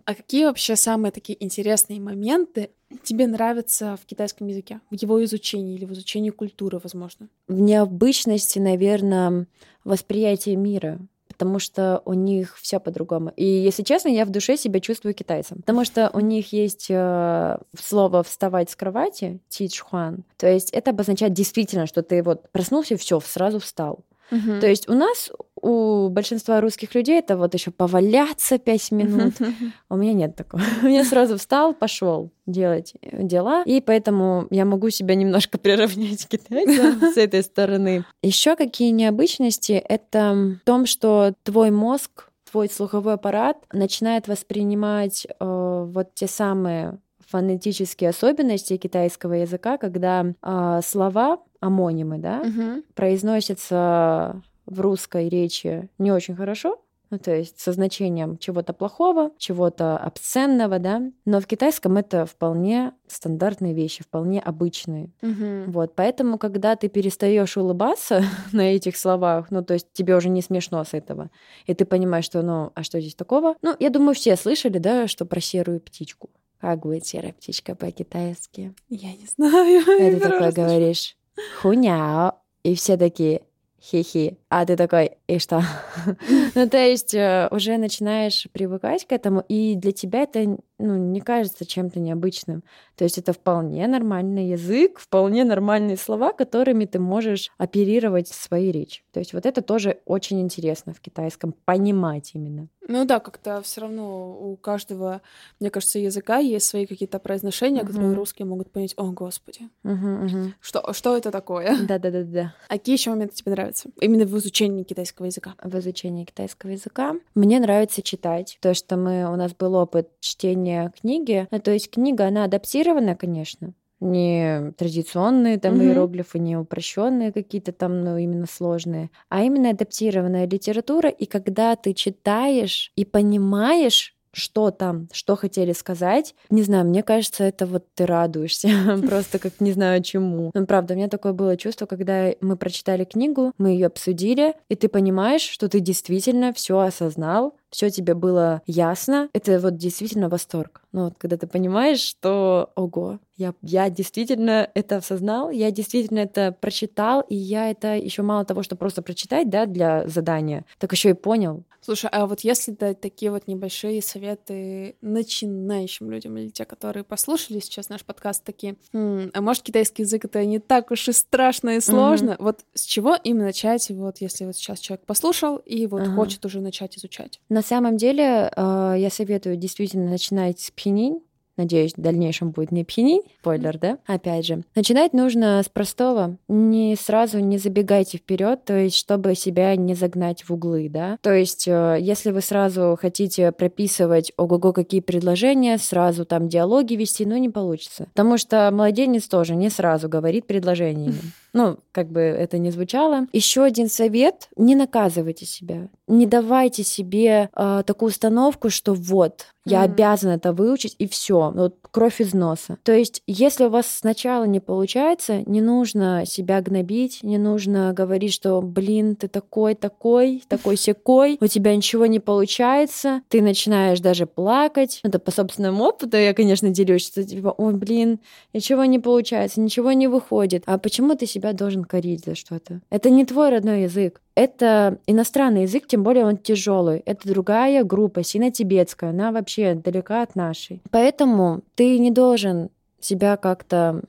А 0.06 0.16
какие 0.16 0.46
вообще 0.46 0.76
самые 0.76 1.12
такие 1.12 1.44
интересные 1.44 2.00
моменты 2.00 2.72
тебе 3.04 3.28
нравятся 3.28 3.98
в 4.02 4.06
китайском 4.08 4.48
языке? 4.48 4.80
В 4.90 4.96
его 4.96 5.24
изучении 5.24 5.76
или 5.76 5.86
в 5.86 5.94
изучении 5.94 6.32
культуры, 6.32 6.80
возможно? 6.82 7.28
В 7.48 7.60
необычности, 7.60 8.58
наверное, 8.58 9.46
восприятие 9.84 10.56
мира 10.56 11.00
потому 11.42 11.58
что 11.58 12.04
у 12.06 12.14
них 12.14 12.56
все 12.62 12.80
по-другому. 12.80 13.34
И, 13.36 13.44
если 13.44 13.82
честно, 13.82 14.10
я 14.10 14.26
в 14.26 14.30
душе 14.30 14.58
себя 14.58 14.80
чувствую 14.80 15.16
китайцем, 15.16 15.58
потому 15.58 15.84
что 15.86 16.12
у 16.14 16.20
них 16.20 16.54
есть 16.54 16.86
э, 16.88 17.58
слово 17.80 18.22
«вставать 18.22 18.70
с 18.70 18.76
кровати»— 18.76 19.40
«тичхуан», 19.50 20.24
то 20.38 20.46
есть 20.46 20.70
это 20.70 20.92
обозначает 20.92 21.34
действительно, 21.34 21.88
что 21.88 22.04
ты 22.04 22.22
вот 22.22 22.52
проснулся 22.52 22.96
все, 22.96 23.20
сразу 23.22 23.58
встал. 23.60 24.06
Угу. 24.32 24.60
То 24.62 24.68
есть 24.68 24.88
у 24.88 24.94
нас, 24.94 25.32
у 25.62 26.10
большинства 26.10 26.62
русских 26.62 26.96
людей, 26.96 27.20
это 27.20 27.38
вот 27.38 27.54
еще 27.54 27.72
поваляться 27.72 28.58
пять 28.58 28.92
минут. 28.92 29.34
У 29.90 29.96
меня 29.96 30.14
нет 30.14 30.36
такого. 30.36 30.62
Я 30.84 31.04
сразу 31.04 31.38
встал, 31.38 31.74
пошел 31.74 32.32
делать 32.46 32.94
дела, 33.02 33.64
и 33.64 33.80
поэтому 33.80 34.48
я 34.50 34.66
могу 34.66 34.90
себя 34.90 35.16
немножко 35.16 35.58
приравнять 35.60 36.26
к 36.26 36.30
китайцам 36.30 37.00
с 37.14 37.18
этой 37.18 37.44
стороны. 37.44 38.04
Еще 38.22 38.56
какие 38.56 38.90
необычности? 38.90 39.74
Это 39.74 40.58
в 40.62 40.66
том, 40.66 40.86
что 40.86 41.34
твой 41.44 41.72
мозг 41.72 42.30
твой 42.52 42.70
слуховой 42.70 43.14
аппарат 43.14 43.58
начинает 43.72 44.28
воспринимать 44.28 45.26
э, 45.26 45.86
вот 45.88 46.14
те 46.14 46.28
самые 46.28 47.00
фонетические 47.30 48.10
особенности 48.10 48.76
китайского 48.76 49.34
языка, 49.34 49.78
когда 49.78 50.26
э, 50.26 50.80
слова 50.84 51.40
амонимы, 51.62 52.18
да, 52.18 52.42
угу. 52.42 52.84
произносятся 52.94 54.42
в 54.72 54.82
русской 54.82 55.30
речи 55.30 55.90
не 55.98 56.12
очень 56.12 56.36
хорошо, 56.36 56.80
ну, 57.10 57.20
то 57.20 57.36
есть 57.36 57.60
со 57.60 57.74
значением 57.74 58.38
чего-то 58.38 58.72
плохого, 58.72 59.32
чего-то 59.38 59.98
обсценного, 59.98 60.80
да. 60.80 61.02
Но 61.26 61.42
в 61.42 61.46
китайском 61.46 61.98
это 61.98 62.26
вполне 62.26 62.94
стандартные 63.06 63.74
вещи, 63.74 64.02
вполне 64.02 64.40
обычные. 64.40 65.12
Угу. 65.22 65.72
Вот, 65.72 65.94
поэтому, 65.94 66.38
когда 66.38 66.78
ты 66.78 66.88
перестаешь 66.88 67.58
улыбаться 67.58 68.24
на 68.54 68.62
этих 68.62 68.96
словах, 68.96 69.52
ну, 69.52 69.62
то 69.62 69.74
есть 69.74 69.92
тебе 69.92 70.16
уже 70.16 70.30
не 70.30 70.42
смешно 70.42 70.82
с 70.86 70.94
этого, 70.94 71.30
и 71.66 71.74
ты 71.74 71.84
понимаешь, 71.84 72.26
что, 72.26 72.42
ну, 72.44 72.72
а 72.76 72.84
что 72.84 73.02
здесь 73.02 73.16
такого? 73.16 73.56
Ну, 73.62 73.76
я 73.78 73.90
думаю, 73.90 74.16
все 74.16 74.38
слышали, 74.38 74.78
да, 74.78 75.08
что 75.08 75.26
про 75.26 75.42
серую 75.42 75.82
птичку. 75.82 76.30
Как 76.62 76.80
будет 76.80 77.06
серая 77.06 77.34
птичка 77.34 77.76
по-китайски? 77.76 78.74
Я 78.88 79.12
не 79.12 79.26
знаю. 79.26 79.82
Это 80.00 80.30
такое 80.30 80.52
говоришь 80.54 81.18
хуняо. 81.62 82.34
И 82.64 82.76
все 82.76 82.96
такие 82.98 83.42
хи-хи. 83.82 84.38
А 84.50 84.66
ты 84.66 84.76
такой 84.78 85.18
и 85.28 85.40
что? 85.40 85.64
ну, 86.56 86.70
то 86.70 86.78
есть 86.78 87.14
э, 87.14 87.48
уже 87.52 87.78
начинаешь 87.78 88.48
привыкать 88.52 89.06
к 89.06 89.12
этому, 89.12 89.44
и 89.48 89.76
для 89.76 89.92
тебя 89.92 90.24
это 90.24 90.58
ну, 90.82 90.98
не 90.98 91.22
кажется 91.22 91.66
чем-то 91.66 92.00
необычным. 92.00 92.64
То 92.96 93.04
есть 93.04 93.18
это 93.18 93.34
вполне 93.34 93.88
нормальный 93.88 94.50
язык, 94.50 95.00
вполне 95.00 95.44
нормальные 95.44 95.98
слова, 95.98 96.34
которыми 96.34 96.86
ты 96.86 97.00
можешь 97.00 97.52
оперировать 97.58 98.30
в 98.30 98.36
своей 98.36 98.72
речи. 98.72 99.04
То 99.12 99.20
есть 99.20 99.34
вот 99.34 99.46
это 99.46 99.62
тоже 99.62 100.00
очень 100.06 100.42
интересно 100.42 100.94
в 100.94 101.00
китайском, 101.00 101.54
понимать 101.66 102.32
именно. 102.34 102.68
Ну 102.88 103.06
да, 103.06 103.20
как-то 103.20 103.62
все 103.62 103.82
равно 103.82 104.52
у 104.52 104.58
каждого, 104.58 105.22
мне 105.60 105.70
кажется, 105.70 106.00
языка 106.00 106.40
есть 106.40 106.66
свои 106.66 106.86
какие-то 106.86 107.20
произношения, 107.20 107.84
uh-huh. 107.84 107.88
которые 107.88 108.14
русские 108.14 108.46
могут 108.46 108.72
понять. 108.72 108.94
О, 108.98 109.12
господи, 109.12 109.70
uh-huh, 109.84 110.26
uh-huh. 110.26 110.52
что 110.60 110.92
что 110.94 111.16
это 111.16 111.32
такое? 111.32 111.78
Да, 111.88 112.00
да, 112.00 112.12
да, 112.12 112.24
да. 112.24 112.54
А 112.68 112.74
какие 112.74 112.96
еще 112.96 113.12
моменты 113.12 113.36
тебе 113.36 113.52
нравятся? 113.52 113.90
Именно 114.00 114.26
в 114.26 114.38
изучении 114.38 114.84
китайского 114.84 115.28
языка. 115.28 115.56
В 115.64 115.78
изучении 115.80 116.26
китайского 116.26 116.72
языка 116.72 117.16
мне 117.36 117.60
нравится 117.60 118.02
читать. 118.02 118.58
То, 118.62 118.74
что 118.74 118.98
мы 118.98 119.32
у 119.32 119.36
нас 119.36 119.54
был 119.54 119.76
опыт 119.76 120.10
чтения 120.20 120.71
книги. 121.00 121.48
Ну, 121.52 121.60
то 121.60 121.72
есть 121.72 121.90
книга 121.90 122.28
она 122.28 122.46
адаптирована, 122.46 123.16
конечно 123.16 123.74
не 124.02 124.74
традиционные 124.78 125.60
там 125.60 125.76
mm-hmm. 125.76 125.86
иероглифы, 125.86 126.40
не 126.40 126.58
упрощенные 126.58 127.32
какие-то 127.32 127.72
там, 127.72 128.04
ну, 128.04 128.18
именно 128.18 128.48
сложные, 128.48 129.12
а 129.30 129.44
именно 129.44 129.70
адаптированная 129.70 130.48
литература. 130.48 131.10
И 131.10 131.26
когда 131.28 131.76
ты 131.76 131.94
читаешь 131.94 132.92
и 132.96 133.06
понимаешь, 133.06 134.16
что 134.34 134.72
там, 134.72 135.10
что 135.12 135.36
хотели 135.36 135.74
сказать. 135.74 136.36
Не 136.50 136.64
знаю, 136.64 136.86
мне 136.86 137.04
кажется, 137.04 137.44
это 137.44 137.66
вот 137.66 137.86
ты 137.94 138.06
радуешься, 138.06 138.70
просто 139.08 139.40
как 139.40 139.60
не 139.60 139.74
знаю 139.74 140.02
чему. 140.04 140.52
Но 140.54 140.66
правда, 140.66 140.94
у 140.94 140.98
меня 140.98 141.10
такое 141.10 141.34
было 141.34 141.58
чувство, 141.58 141.86
когда 141.86 142.32
мы 142.40 142.56
прочитали 142.56 143.04
книгу, 143.04 143.52
мы 143.58 143.72
ее 143.72 143.88
обсудили, 143.88 144.54
и 144.70 144.76
ты 144.76 144.88
понимаешь, 144.88 145.42
что 145.42 145.68
ты 145.68 145.80
действительно 145.80 146.54
все 146.54 146.80
осознал, 146.80 147.56
все 147.72 147.90
тебе 147.90 148.14
было 148.14 148.62
ясно, 148.68 149.30
это 149.34 149.60
вот 149.60 149.78
действительно 149.78 150.30
восторг. 150.30 150.82
Ну 150.92 151.06
вот, 151.06 151.16
когда 151.18 151.38
ты 151.38 151.48
понимаешь, 151.48 152.00
что, 152.00 152.72
ого, 152.76 153.20
я, 153.42 153.54
я 153.62 153.90
действительно 153.90 154.70
это 154.74 154.98
осознал, 154.98 155.50
я 155.50 155.72
действительно 155.72 156.20
это 156.20 156.56
прочитал, 156.60 157.22
и 157.22 157.36
я 157.36 157.70
это 157.72 157.96
еще 157.96 158.22
мало 158.22 158.46
того, 158.46 158.62
что 158.64 158.76
просто 158.76 159.02
прочитать, 159.02 159.50
да, 159.50 159.66
для 159.66 160.08
задания, 160.08 160.66
так 160.78 160.92
еще 160.92 161.10
и 161.10 161.14
понял. 161.14 161.64
Слушай, 161.84 162.12
а 162.14 162.28
вот 162.28 162.42
если 162.42 162.72
дать 162.72 163.02
такие 163.02 163.32
вот 163.32 163.48
небольшие 163.48 164.04
советы 164.04 164.96
начинающим 165.02 166.12
людям 166.12 166.38
или 166.38 166.50
те, 166.50 166.64
которые 166.64 167.04
послушали 167.04 167.60
сейчас 167.60 167.90
наш 167.90 168.06
подкаст, 168.06 168.44
такие, 168.44 168.76
хм, 168.94 169.32
а 169.34 169.42
может 169.42 169.64
китайский 169.64 170.04
язык 170.04 170.26
это 170.26 170.46
не 170.46 170.60
так 170.60 170.92
уж 170.92 171.08
и 171.08 171.12
страшно 171.12 171.78
и 171.78 171.80
сложно? 171.80 172.32
Mm-hmm. 172.32 172.44
Вот 172.44 172.60
с 172.76 172.84
чего 172.84 173.16
им 173.16 173.40
начать, 173.40 173.90
вот 173.90 174.18
если 174.20 174.46
вот 174.46 174.56
сейчас 174.56 174.80
человек 174.80 175.08
послушал 175.08 175.58
и 175.58 175.88
вот 175.88 176.04
uh-huh. 176.04 176.16
хочет 176.16 176.46
уже 176.46 176.62
начать 176.62 176.98
изучать? 176.98 177.42
На 177.50 177.64
самом 177.64 177.98
деле 177.98 178.52
э, 178.56 178.96
я 178.98 179.10
советую 179.10 179.56
действительно 179.56 180.08
начинать 180.08 180.60
с 180.60 180.70
пининь, 180.70 181.22
Надеюсь, 181.62 181.94
в 181.96 182.02
дальнейшем 182.02 182.50
будет 182.50 182.72
не 182.72 182.84
пьянить. 182.84 183.22
Спойлер, 183.40 183.78
да? 183.78 184.00
Опять 184.08 184.48
же. 184.48 184.64
Начинать 184.74 185.14
нужно 185.14 185.62
с 185.64 185.70
простого. 185.70 186.38
Не 186.48 186.96
сразу 186.96 187.38
не 187.38 187.60
забегайте 187.60 188.18
вперед, 188.18 188.66
то 188.66 188.76
есть, 188.76 188.96
чтобы 188.96 189.36
себя 189.36 189.76
не 189.76 189.94
загнать 189.94 190.44
в 190.44 190.52
углы, 190.52 190.90
да? 190.90 191.20
То 191.22 191.32
есть, 191.32 191.68
э, 191.68 191.98
если 192.02 192.32
вы 192.32 192.42
сразу 192.42 192.98
хотите 193.00 193.52
прописывать 193.52 194.32
ого-го 194.38 194.74
какие 194.74 195.02
предложения, 195.02 195.78
сразу 195.78 196.26
там 196.26 196.50
диалоги 196.50 196.96
вести, 196.96 197.28
ну, 197.28 197.38
не 197.38 197.50
получится. 197.50 198.06
Потому 198.06 198.40
что 198.40 198.68
младенец 198.74 199.28
тоже 199.28 199.54
не 199.54 199.70
сразу 199.70 200.10
говорит 200.10 200.48
предложениями. 200.48 201.14
Ну, 201.54 201.80
как 201.92 202.10
бы 202.10 202.22
это 202.22 202.58
ни 202.58 202.70
звучало. 202.70 203.28
Еще 203.34 203.64
один 203.64 203.90
совет: 203.90 204.48
не 204.56 204.76
наказывайте 204.76 205.46
себя, 205.46 205.90
не 206.08 206.26
давайте 206.26 206.84
себе 206.84 207.50
э, 207.56 207.84
такую 207.86 208.10
установку, 208.10 208.70
что 208.70 208.94
вот 208.94 209.48
я 209.66 209.82
mm. 209.82 209.84
обязана 209.84 210.32
это 210.34 210.54
выучить 210.54 210.96
и 210.98 211.08
все, 211.08 211.52
вот 211.54 211.76
кровь 211.92 212.20
из 212.22 212.34
носа. 212.34 212.78
То 212.84 212.94
есть, 212.94 213.22
если 213.28 213.66
у 213.66 213.70
вас 213.70 213.86
сначала 213.88 214.46
не 214.46 214.60
получается, 214.60 215.44
не 215.46 215.62
нужно 215.62 216.24
себя 216.26 216.62
гнобить, 216.62 217.22
не 217.22 217.38
нужно 217.38 217.94
говорить, 217.94 218.34
что, 218.34 218.62
блин, 218.62 219.16
ты 219.16 219.28
такой, 219.28 219.76
такой, 219.76 220.44
такой 220.48 220.78
секой, 220.78 221.38
у 221.40 221.48
тебя 221.48 221.76
ничего 221.76 222.06
не 222.06 222.20
получается, 222.20 223.22
ты 223.28 223.42
начинаешь 223.42 224.00
даже 224.00 224.26
плакать. 224.26 225.00
Это 225.04 225.20
по 225.20 225.32
собственному 225.32 225.84
опыту 225.84 226.18
я, 226.18 226.34
конечно, 226.34 226.70
делюсь, 226.70 227.06
что 227.06 227.24
типа, 227.24 227.54
ой, 227.58 227.74
блин, 227.74 228.20
ничего 228.54 228.86
не 228.86 229.00
получается, 229.00 229.62
ничего 229.62 229.92
не 229.92 230.08
выходит. 230.08 230.64
А 230.66 230.78
почему 230.78 231.16
ты 231.16 231.26
себя 231.26 231.41
должен 231.54 231.84
корить 231.84 232.26
за 232.26 232.36
что-то? 232.36 232.82
Это 232.90 233.10
не 233.10 233.26
твой 233.26 233.50
родной 233.50 233.84
язык. 233.84 234.22
Это 234.36 235.00
иностранный 235.08 235.64
язык, 235.64 235.88
тем 235.88 236.04
более 236.04 236.26
он 236.26 236.38
тяжелый. 236.38 237.00
Это 237.06 237.28
другая 237.28 237.84
группа, 237.84 238.24
сино-тибетская, 238.24 239.10
она 239.10 239.32
вообще 239.32 239.76
далека 239.76 240.22
от 240.22 240.36
нашей. 240.36 240.82
Поэтому 240.92 241.62
ты 241.76 241.98
не 242.00 242.12
должен 242.12 242.70
себя 243.00 243.36
как-то 243.38 244.02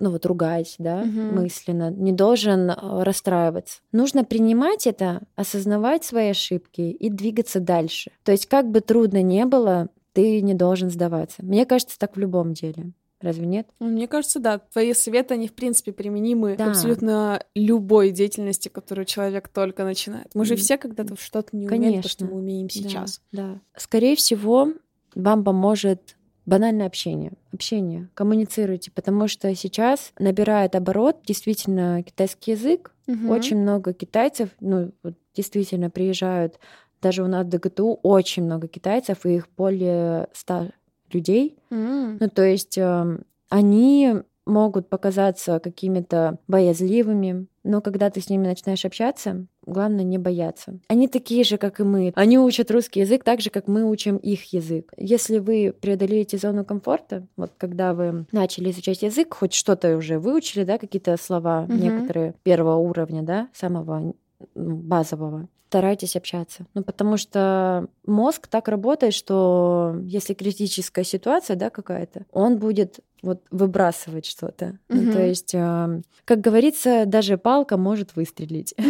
ну 0.00 0.10
вот 0.10 0.24
ругать, 0.26 0.76
да, 0.78 1.02
угу. 1.02 1.40
мысленно, 1.40 1.90
не 1.90 2.12
должен 2.12 2.70
э, 2.70 3.02
расстраиваться. 3.02 3.80
Нужно 3.92 4.24
принимать 4.24 4.86
это, 4.86 5.20
осознавать 5.36 6.04
свои 6.04 6.30
ошибки 6.30 6.80
и 6.80 7.10
двигаться 7.10 7.60
дальше. 7.60 8.10
То 8.24 8.32
есть 8.32 8.46
как 8.46 8.70
бы 8.70 8.80
трудно 8.80 9.22
не 9.22 9.44
было, 9.44 9.88
ты 10.12 10.40
не 10.40 10.54
должен 10.54 10.90
сдаваться. 10.90 11.44
Мне 11.44 11.66
кажется, 11.66 11.98
так 11.98 12.16
в 12.16 12.18
любом 12.18 12.54
деле. 12.54 12.92
Разве 13.20 13.46
нет? 13.46 13.68
Ну, 13.80 13.88
мне 13.88 14.08
кажется, 14.08 14.40
да. 14.40 14.58
Твои 14.58 14.94
советы, 14.94 15.34
они, 15.34 15.46
в 15.46 15.52
принципе, 15.52 15.92
применимы 15.92 16.56
да. 16.56 16.66
к 16.66 16.68
абсолютно 16.68 17.44
любой 17.54 18.10
деятельности, 18.12 18.68
которую 18.68 19.04
человек 19.04 19.48
только 19.48 19.84
начинает. 19.84 20.28
Мы 20.34 20.44
же 20.46 20.56
все 20.56 20.78
когда-то 20.78 21.16
что-то 21.20 21.54
не 21.54 21.68
умеем, 21.68 22.02
то, 22.02 22.08
что 22.08 22.24
мы 22.24 22.38
умеем 22.38 22.70
сейчас. 22.70 23.20
Да, 23.30 23.54
да. 23.54 23.60
Скорее 23.76 24.16
всего, 24.16 24.72
вам 25.14 25.44
поможет 25.44 26.16
банальное 26.46 26.86
общение. 26.86 27.32
Общение. 27.52 28.08
Коммуницируйте, 28.14 28.90
потому 28.90 29.28
что 29.28 29.54
сейчас 29.54 30.12
набирает 30.18 30.74
оборот 30.74 31.18
действительно 31.26 32.02
китайский 32.02 32.52
язык. 32.52 32.94
Угу. 33.06 33.30
Очень 33.30 33.58
много 33.58 33.92
китайцев, 33.92 34.48
ну, 34.60 34.92
действительно 35.34 35.90
приезжают 35.90 36.58
даже 37.02 37.22
у 37.22 37.28
нас 37.28 37.46
в 37.46 37.48
ДГТУ 37.48 37.98
очень 38.02 38.44
много 38.44 38.68
китайцев, 38.68 39.24
и 39.24 39.36
их 39.36 39.48
более 39.56 40.28
ста 40.32 40.70
людей. 41.14 41.56
Mm. 41.70 42.18
Ну, 42.20 42.28
то 42.28 42.42
есть 42.42 42.78
э, 42.78 43.18
они 43.48 44.14
могут 44.46 44.88
показаться 44.88 45.60
какими-то 45.60 46.38
боязливыми, 46.48 47.46
но 47.62 47.80
когда 47.80 48.10
ты 48.10 48.20
с 48.20 48.28
ними 48.28 48.46
начинаешь 48.46 48.84
общаться, 48.84 49.46
главное 49.66 50.04
не 50.04 50.18
бояться. 50.18 50.78
Они 50.88 51.08
такие 51.08 51.44
же, 51.44 51.58
как 51.58 51.80
и 51.80 51.84
мы. 51.84 52.12
Они 52.14 52.38
учат 52.38 52.70
русский 52.70 53.00
язык 53.00 53.22
так 53.22 53.40
же, 53.40 53.50
как 53.50 53.68
мы 53.68 53.84
учим 53.84 54.16
их 54.16 54.52
язык. 54.52 54.92
Если 54.96 55.38
вы 55.38 55.74
преодолеете 55.78 56.38
зону 56.38 56.64
комфорта, 56.64 57.26
вот 57.36 57.52
когда 57.56 57.94
вы 57.94 58.26
начали 58.32 58.70
изучать 58.70 59.02
язык, 59.02 59.34
хоть 59.34 59.52
что-то 59.52 59.96
уже 59.96 60.18
выучили, 60.18 60.64
да, 60.64 60.78
какие-то 60.78 61.16
слова 61.16 61.66
mm-hmm. 61.68 61.80
некоторые 61.80 62.34
первого 62.42 62.76
уровня, 62.76 63.22
да, 63.22 63.48
самого 63.52 64.14
базового, 64.54 65.48
старайтесь 65.70 66.16
общаться. 66.16 66.66
Ну, 66.74 66.82
потому 66.82 67.16
что 67.16 67.86
мозг 68.04 68.48
так 68.48 68.66
работает, 68.66 69.14
что 69.14 69.94
если 70.02 70.34
критическая 70.34 71.04
ситуация, 71.04 71.54
да, 71.54 71.70
какая-то, 71.70 72.26
он 72.32 72.58
будет 72.58 72.98
вот 73.22 73.44
выбрасывать 73.52 74.26
что-то. 74.26 74.64
Mm-hmm. 74.64 74.78
Ну, 74.88 75.12
то 75.12 75.24
есть, 75.24 75.54
э, 75.54 76.02
как 76.24 76.40
говорится, 76.40 77.04
даже 77.06 77.38
палка 77.38 77.76
может 77.76 78.16
выстрелить. 78.16 78.74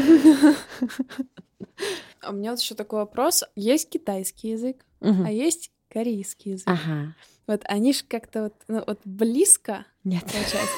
А 2.22 2.30
у 2.30 2.34
меня 2.34 2.50
вот 2.50 2.60
еще 2.60 2.74
такой 2.74 2.98
вопрос. 2.98 3.44
Есть 3.56 3.88
китайский 3.88 4.50
язык, 4.50 4.84
а 5.00 5.30
есть 5.32 5.70
корейский 5.88 6.52
язык. 6.52 6.68
Ага. 6.68 7.14
Вот 7.46 7.62
они 7.64 7.94
же 7.94 8.04
как-то 8.06 8.42
вот, 8.44 8.54
ну, 8.68 8.84
вот 8.86 9.00
близко 9.04 9.86
нет. 10.04 10.24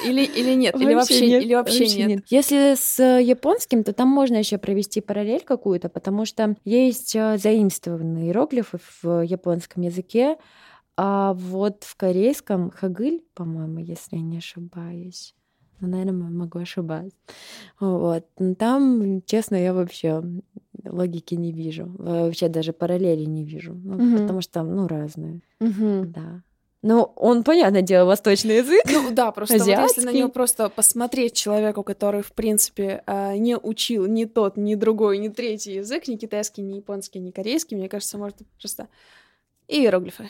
Или, 0.05 0.23
или 0.23 0.53
нет, 0.53 0.75
или 0.75 0.93
вообще, 0.93 1.27
нет, 1.27 1.43
или 1.43 1.53
вообще, 1.53 1.79
вообще 1.79 1.97
нет. 1.97 2.07
нет. 2.07 2.23
Если 2.29 2.75
с 2.75 3.01
японским, 3.19 3.83
то 3.83 3.93
там 3.93 4.09
можно 4.09 4.37
еще 4.37 4.57
провести 4.57 5.01
параллель 5.01 5.43
какую-то, 5.43 5.89
потому 5.89 6.25
что 6.25 6.55
есть 6.65 7.15
э, 7.15 7.37
заимствованные 7.37 8.27
иероглифы 8.27 8.79
в 9.01 9.21
японском 9.21 9.83
языке, 9.83 10.37
а 10.95 11.33
вот 11.33 11.83
в 11.83 11.95
корейском 11.95 12.69
хагыль, 12.69 13.23
по-моему, 13.33 13.79
если 13.79 14.17
я 14.17 14.21
не 14.21 14.37
ошибаюсь, 14.37 15.33
ну, 15.79 15.87
наверное, 15.87 16.29
могу 16.29 16.59
ошибаться. 16.59 17.17
Вот. 17.79 18.25
Там, 18.57 19.21
честно, 19.25 19.55
я 19.55 19.73
вообще 19.73 20.23
логики 20.85 21.35
не 21.35 21.51
вижу. 21.51 21.93
Вообще 21.97 22.47
даже 22.47 22.73
параллели 22.73 23.25
не 23.25 23.43
вижу. 23.43 23.73
Ну, 23.73 23.95
угу. 23.95 24.21
Потому 24.21 24.41
что, 24.41 24.63
ну, 24.63 24.87
разные. 24.87 25.41
Угу. 25.59 26.05
Да. 26.05 26.43
Ну, 26.83 27.13
он, 27.15 27.45
понятное 27.45 27.81
дело, 27.81 28.05
восточный 28.05 28.57
язык. 28.57 28.83
Ну 28.91 29.11
да, 29.11 29.31
просто 29.31 29.57
вот 29.57 29.65
если 29.65 30.01
на 30.01 30.11
него 30.11 30.27
просто 30.27 30.67
посмотреть 30.67 31.33
человеку, 31.33 31.81
который, 31.81 32.21
в 32.21 32.33
принципе, 32.33 33.03
а, 33.05 33.37
не 33.37 33.57
учил 33.57 34.05
ни 34.05 34.25
тот, 34.25 34.57
ни 34.57 34.75
другой, 34.75 35.17
ни 35.17 35.29
третий 35.29 35.75
язык, 35.75 36.09
ни 36.09 36.17
китайский, 36.17 36.61
ни 36.61 36.75
японский, 36.75 37.19
ни 37.19 37.31
корейский, 37.31 37.77
мне 37.77 37.87
кажется, 37.87 38.17
может 38.17 38.35
просто 38.59 38.89
иероглифы. 39.69 40.29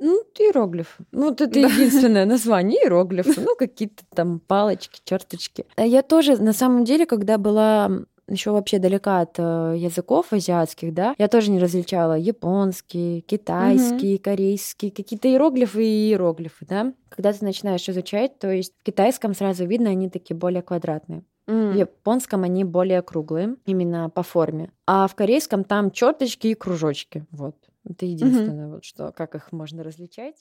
Ну, 0.00 0.24
иероглифы. 0.36 1.04
Ну, 1.12 1.30
это 1.30 1.46
да. 1.46 1.60
единственное 1.60 2.26
название 2.26 2.82
иероглифы. 2.82 3.40
Ну, 3.40 3.54
какие-то 3.54 4.02
там 4.12 4.40
палочки, 4.40 5.00
черточки. 5.04 5.64
А 5.76 5.86
я 5.86 6.02
тоже, 6.02 6.36
на 6.38 6.52
самом 6.52 6.84
деле, 6.84 7.06
когда 7.06 7.38
была 7.38 8.04
еще 8.28 8.50
вообще 8.52 8.78
далека 8.78 9.20
от 9.20 9.38
э, 9.38 9.74
языков 9.76 10.32
азиатских, 10.32 10.94
да, 10.94 11.14
я 11.18 11.28
тоже 11.28 11.50
не 11.50 11.58
различала 11.58 12.14
японский, 12.14 13.22
китайский, 13.22 14.16
mm-hmm. 14.16 14.22
корейский, 14.22 14.90
какие-то 14.90 15.28
иероглифы 15.28 15.84
и 15.84 16.08
иероглифы, 16.08 16.66
да. 16.66 16.92
Когда 17.08 17.32
ты 17.32 17.44
начинаешь 17.44 17.88
изучать, 17.88 18.38
то 18.38 18.50
есть 18.50 18.72
в 18.80 18.82
китайском 18.84 19.34
сразу 19.34 19.66
видно, 19.66 19.90
они 19.90 20.08
такие 20.08 20.36
более 20.36 20.62
квадратные. 20.62 21.24
Mm. 21.46 21.72
В 21.72 21.76
японском 21.76 22.42
они 22.42 22.64
более 22.64 23.02
круглые, 23.02 23.56
именно 23.66 24.08
по 24.08 24.22
форме. 24.22 24.70
А 24.86 25.06
в 25.06 25.14
корейском 25.14 25.64
там 25.64 25.90
черточки 25.90 26.48
и 26.48 26.54
кружочки. 26.54 27.26
Вот. 27.30 27.56
Это 27.88 28.06
единственное, 28.06 28.66
mm-hmm. 28.66 28.74
вот 28.74 28.84
что, 28.84 29.12
как 29.12 29.34
их 29.34 29.52
можно 29.52 29.82
различать. 29.82 30.36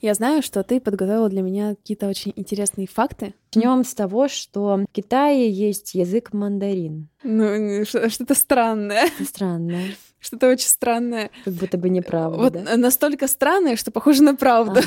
Я 0.00 0.14
знаю, 0.14 0.42
что 0.42 0.62
ты 0.62 0.80
подготовила 0.80 1.28
для 1.28 1.42
меня 1.42 1.74
какие-то 1.74 2.08
очень 2.08 2.32
интересные 2.36 2.86
факты. 2.86 3.34
Начнем 3.54 3.84
с 3.84 3.94
того, 3.94 4.28
что 4.28 4.76
в 4.76 4.86
Китае 4.92 5.50
есть 5.50 5.94
язык 5.94 6.32
мандарин. 6.32 7.08
Ну, 7.22 7.84
что-то 7.84 8.34
странное. 8.34 9.08
Странное. 9.22 9.94
Что-то 10.20 10.50
очень 10.50 10.68
странное. 10.68 11.30
Как 11.44 11.54
будто 11.54 11.78
бы 11.78 11.88
неправда. 11.88 12.38
Вот 12.38 12.52
да? 12.52 12.76
настолько 12.76 13.26
странное, 13.26 13.76
что 13.76 13.90
похоже 13.90 14.22
на 14.22 14.34
правду. 14.36 14.80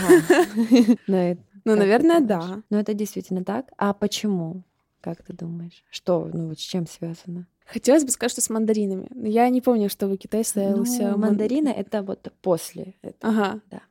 Ну, 1.66 1.78
наверное, 1.78 2.20
да. 2.20 2.62
Ну, 2.70 2.78
это 2.78 2.94
действительно 2.94 3.46
так. 3.46 3.68
А 3.78 3.94
почему? 3.94 4.64
Как 5.00 5.24
ты 5.24 5.32
думаешь? 5.32 5.86
Что, 5.90 6.30
ну, 6.34 6.50
вот 6.50 6.60
с 6.60 6.62
чем 6.62 6.86
связано? 6.88 7.48
Хотелось 7.66 8.04
бы 8.04 8.12
сказать, 8.12 8.32
что 8.32 8.42
с 8.42 8.50
мандаринами. 8.50 9.08
Я 9.14 9.50
не 9.50 9.62
помню, 9.62 9.90
что 9.90 10.08
в 10.08 10.18
Китае 10.18 10.44
ставился... 10.44 11.12
Ну, 11.12 11.18
мандарины— 11.18 11.70
это 11.70 12.02
вот 12.02 12.32
после 12.42 12.96
этого. 13.02 13.34
Ага. 13.34 13.62
Да. 13.72 13.82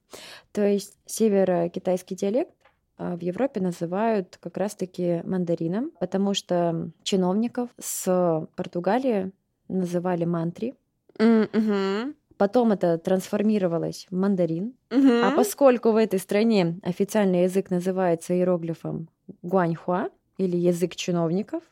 То 0.52 0.66
есть 0.66 0.98
северо-китайский 1.06 2.14
диалект 2.14 2.54
а, 2.98 3.16
в 3.16 3.20
Европе 3.22 3.60
называют 3.60 4.38
как 4.40 4.56
раз-таки 4.56 5.22
мандарином, 5.24 5.90
потому 5.98 6.34
что 6.34 6.90
чиновников 7.02 7.70
с 7.80 8.46
Португалии 8.56 9.32
называли 9.68 10.24
мантри. 10.24 10.74
Mm-hmm. 11.18 12.14
Потом 12.36 12.72
это 12.72 12.98
трансформировалось 12.98 14.06
в 14.10 14.16
мандарин. 14.16 14.74
Mm-hmm. 14.90 15.22
А 15.22 15.30
поскольку 15.32 15.92
в 15.92 15.96
этой 15.96 16.18
стране 16.18 16.78
официальный 16.82 17.44
язык 17.44 17.70
называется 17.70 18.34
иероглифом 18.34 19.08
гуаньхуа 19.42 20.10
или 20.38 20.56
язык 20.56 20.96
чиновников, 20.96 21.62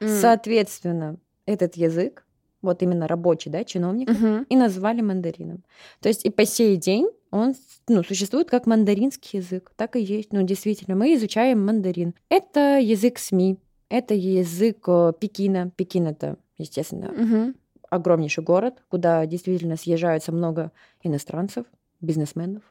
mm. 0.00 0.08
соответственно, 0.20 1.16
этот 1.46 1.76
язык, 1.76 2.24
вот 2.60 2.82
именно 2.82 3.08
рабочий, 3.08 3.50
да, 3.50 3.64
чиновников, 3.64 4.20
mm-hmm. 4.20 4.46
и 4.48 4.56
назвали 4.56 5.00
мандарином. 5.00 5.64
То 6.00 6.08
есть 6.08 6.24
и 6.24 6.30
по 6.30 6.44
сей 6.44 6.76
день 6.76 7.08
он 7.30 7.54
ну, 7.88 8.04
существует 8.04 8.50
как 8.50 8.66
мандаринский 8.66 9.40
язык. 9.40 9.72
Так 9.76 9.96
и 9.96 10.00
есть. 10.00 10.32
Ну, 10.32 10.42
действительно, 10.42 10.94
мы 10.94 11.14
изучаем 11.14 11.64
мандарин. 11.64 12.14
Это 12.28 12.78
язык 12.78 13.18
СМИ, 13.18 13.58
это 13.88 14.14
язык 14.14 14.84
э, 14.86 15.12
Пекина. 15.18 15.70
Пекин 15.76 16.06
это, 16.06 16.36
естественно, 16.58 17.10
угу. 17.10 17.54
огромнейший 17.90 18.44
город, 18.44 18.82
куда 18.88 19.26
действительно 19.26 19.76
съезжаются 19.76 20.30
много 20.30 20.72
иностранцев, 21.02 21.66
бизнесменов 22.00 22.62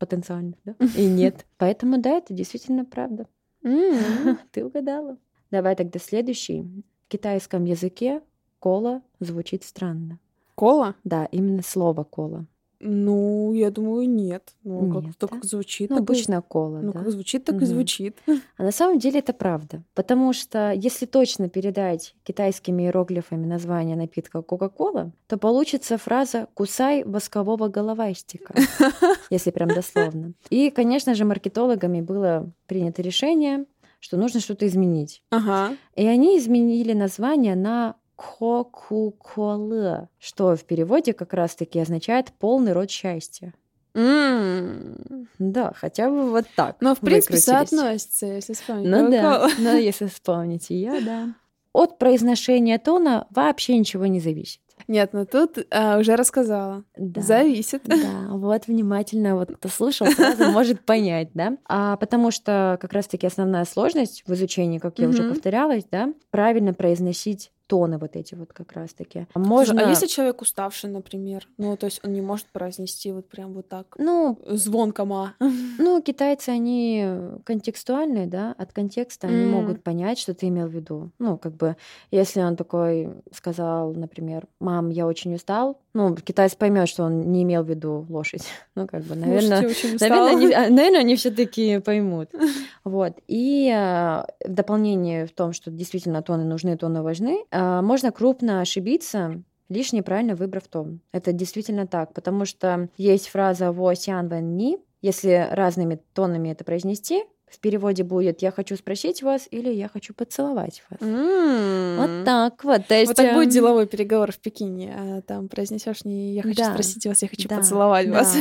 потенциальных, 0.00 0.56
да? 0.64 0.74
И 0.96 1.06
нет. 1.06 1.46
Поэтому, 1.58 1.98
да, 1.98 2.16
это 2.16 2.34
действительно 2.34 2.84
правда. 2.84 3.26
Ты 4.52 4.64
угадала. 4.64 5.18
Давай 5.50 5.76
тогда 5.76 6.00
следующий. 6.00 6.66
Китайском 7.10 7.64
языке 7.64 8.22
кола 8.60 9.02
звучит 9.18 9.64
странно. 9.64 10.20
Кола? 10.54 10.94
Да, 11.02 11.24
именно 11.32 11.60
слово 11.60 12.04
кола. 12.04 12.46
Ну, 12.78 13.52
я 13.52 13.72
думаю, 13.72 14.08
нет. 14.08 14.54
Ну, 14.62 15.02
нет, 15.02 15.16
как, 15.18 15.30
да? 15.30 15.36
как 15.36 15.44
звучит, 15.44 15.90
ну, 15.90 15.96
так 15.96 16.04
обычно 16.04 16.36
и... 16.36 16.40
кола, 16.40 16.78
ну, 16.78 16.92
да? 16.92 17.00
как 17.00 17.10
звучит, 17.10 17.44
так 17.44 17.56
угу. 17.56 17.64
и 17.64 17.66
звучит. 17.66 18.16
А 18.56 18.62
на 18.62 18.70
самом 18.70 19.00
деле 19.00 19.18
это 19.18 19.32
правда. 19.32 19.82
Потому 19.94 20.32
что 20.32 20.70
если 20.70 21.04
точно 21.04 21.48
передать 21.48 22.14
китайскими 22.22 22.84
иероглифами 22.84 23.44
название 23.44 23.96
напитка 23.96 24.40
Кока-Кола, 24.40 25.10
то 25.26 25.36
получится 25.36 25.98
фраза 25.98 26.46
«кусай 26.54 27.02
воскового 27.02 27.66
головастика», 27.66 28.54
если 29.30 29.50
прям 29.50 29.70
дословно. 29.70 30.34
И, 30.48 30.70
конечно 30.70 31.16
же, 31.16 31.24
маркетологами 31.24 32.02
было 32.02 32.52
принято 32.68 33.02
решение, 33.02 33.66
что 34.00 34.16
нужно 34.16 34.40
что-то 34.40 34.66
изменить. 34.66 35.22
Ага. 35.30 35.76
И 35.94 36.06
они 36.06 36.36
изменили 36.38 36.92
название 36.92 37.54
на 37.54 37.94
Кокуколы, 38.16 40.08
что 40.18 40.54
в 40.54 40.64
переводе 40.64 41.14
как 41.14 41.32
раз-таки 41.32 41.78
означает 41.78 42.32
полный 42.38 42.72
род 42.72 42.90
счастья. 42.90 43.54
Mm. 43.94 45.26
Да, 45.38 45.72
хотя 45.74 46.10
бы 46.10 46.30
вот 46.30 46.44
так. 46.54 46.76
Но, 46.80 46.94
в 46.94 47.00
принципе, 47.00 47.38
соотносится, 47.38 48.26
если 48.26 48.52
вспомнить. 48.52 48.88
Ну 48.88 49.10
да, 49.10 49.48
но 49.58 49.72
если 49.72 50.06
вспомните, 50.06 50.74
я, 50.74 51.00
да. 51.00 51.34
От 51.72 51.98
произношения 51.98 52.78
тона 52.78 53.26
вообще 53.30 53.78
ничего 53.78 54.06
не 54.06 54.20
зависит. 54.20 54.60
Нет, 54.88 55.10
ну 55.12 55.26
тут 55.26 55.58
а, 55.70 55.98
уже 55.98 56.16
рассказала. 56.16 56.84
Да. 56.96 57.20
Зависит. 57.20 57.82
Да, 57.84 58.28
вот 58.30 58.66
внимательно 58.66 59.36
вот 59.36 59.54
кто 59.56 59.68
слушал, 59.68 60.06
сразу 60.08 60.44
может 60.50 60.84
понять, 60.84 61.30
да. 61.34 61.56
А 61.66 61.96
потому 61.96 62.30
что 62.30 62.78
как 62.80 62.92
раз-таки 62.92 63.26
основная 63.26 63.64
сложность 63.64 64.24
в 64.26 64.32
изучении, 64.34 64.78
как 64.78 64.98
я 64.98 65.08
уже 65.08 65.28
повторялась, 65.28 65.84
да, 65.90 66.12
правильно 66.30 66.74
произносить 66.74 67.52
тоны 67.70 67.98
вот 67.98 68.16
эти 68.16 68.34
вот 68.34 68.52
как 68.52 68.72
раз-таки. 68.72 69.28
А 69.32 69.38
можно... 69.38 69.86
А 69.86 69.88
если 69.88 70.08
человек 70.08 70.42
уставший, 70.42 70.90
например? 70.90 71.46
Ну, 71.56 71.76
то 71.76 71.86
есть 71.86 72.00
он 72.04 72.12
не 72.12 72.20
может 72.20 72.46
произнести 72.46 73.12
вот 73.12 73.28
прям 73.28 73.52
вот 73.52 73.68
так 73.68 73.94
ну, 73.96 74.36
звонко 74.48 75.04
ма. 75.04 75.34
Ну, 75.78 76.02
китайцы, 76.02 76.48
они 76.50 77.06
контекстуальные, 77.44 78.26
да, 78.26 78.54
от 78.58 78.72
контекста 78.72 79.28
mm. 79.28 79.30
они 79.30 79.46
могут 79.46 79.84
понять, 79.84 80.18
что 80.18 80.34
ты 80.34 80.48
имел 80.48 80.66
в 80.66 80.74
виду. 80.74 81.10
Ну, 81.18 81.38
как 81.38 81.54
бы, 81.54 81.76
если 82.10 82.40
он 82.42 82.56
такой 82.56 83.08
сказал, 83.32 83.94
например, 83.94 84.48
мам, 84.58 84.90
я 84.90 85.06
очень 85.06 85.34
устал, 85.34 85.78
ну, 85.92 86.14
китаец 86.14 86.54
поймет, 86.54 86.88
что 86.88 87.04
он 87.04 87.32
не 87.32 87.42
имел 87.42 87.62
в 87.62 87.68
виду 87.68 88.06
лошадь. 88.08 88.44
Ну, 88.76 88.86
как 88.86 89.02
бы, 89.02 89.14
наверное, 89.14 89.60
наверное, 89.60 90.30
они, 90.30 90.52
а, 90.52 90.60
наверное, 90.70 91.00
они 91.00 91.16
все-таки 91.16 91.78
поймут. 91.80 92.30
Вот. 92.84 93.18
И 93.28 93.70
э, 93.70 94.22
в 94.46 94.48
дополнение 94.48 95.26
в 95.26 95.32
том, 95.32 95.52
что 95.52 95.70
действительно 95.70 96.22
тоны 96.22 96.44
нужны, 96.44 96.76
тоны 96.78 97.02
важны, 97.02 97.44
э, 97.50 97.80
можно 97.82 98.10
крупно 98.10 98.62
ошибиться, 98.62 99.42
лишь 99.68 99.92
неправильно 99.92 100.34
выбрав 100.34 100.66
тон. 100.66 101.00
Это 101.12 101.32
действительно 101.32 101.86
так, 101.86 102.14
потому 102.14 102.46
что 102.46 102.88
есть 102.96 103.28
фраза 103.28 103.70
«во 103.70 103.94
сян 103.94 104.28
вэн 104.28 104.56
ни», 104.56 104.78
если 105.02 105.48
разными 105.50 106.00
тонами 106.14 106.50
это 106.50 106.64
произнести, 106.64 107.24
в 107.50 107.58
переводе 107.58 108.04
будет 108.04 108.42
«я 108.42 108.50
хочу 108.50 108.76
спросить 108.76 109.22
вас» 109.22 109.48
или 109.50 109.70
«я 109.70 109.88
хочу 109.88 110.14
поцеловать 110.14 110.82
вас». 110.88 111.00
Mm. 111.00 111.96
Вот 111.96 112.24
так 112.24 112.64
вот. 112.64 112.86
То 112.86 112.94
есть, 112.94 113.08
вот 113.08 113.16
так 113.16 113.34
будет 113.34 113.48
эм, 113.48 113.52
деловой 113.52 113.86
переговор 113.86 114.32
в 114.32 114.38
Пекине, 114.38 114.94
а 114.96 115.20
там 115.22 115.48
произнесешь 115.48 116.04
не 116.04 116.34
«я 116.34 116.42
хочу 116.42 116.62
да, 116.62 116.72
спросить 116.72 117.04
вас», 117.06 117.22
«я 117.22 117.28
хочу 117.28 117.48
да, 117.48 117.56
поцеловать 117.56 118.06
да. 118.06 118.12
вас». 118.12 118.36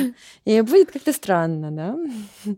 И 0.45 0.61
будет 0.61 0.91
как-то 0.91 1.11
странно, 1.11 1.71
да? 1.71 2.53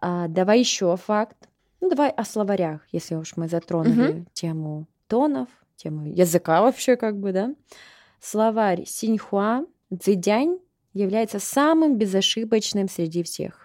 А, 0.00 0.28
давай 0.28 0.58
еще 0.58 0.96
факт. 0.98 1.48
Ну, 1.80 1.88
давай 1.88 2.10
о 2.10 2.24
словарях, 2.24 2.82
если 2.92 3.14
уж 3.14 3.36
мы 3.36 3.48
затронули 3.48 4.10
угу. 4.10 4.26
тему 4.34 4.86
тонов, 5.08 5.48
тему 5.76 6.06
языка 6.06 6.60
вообще, 6.60 6.96
как 6.96 7.18
бы, 7.18 7.32
да. 7.32 7.54
Словарь 8.20 8.84
Синьхуа 8.86 9.64
Цзидянь 9.90 10.58
является 10.92 11.38
самым 11.38 11.96
безошибочным 11.96 12.88
среди 12.88 13.22
всех. 13.22 13.63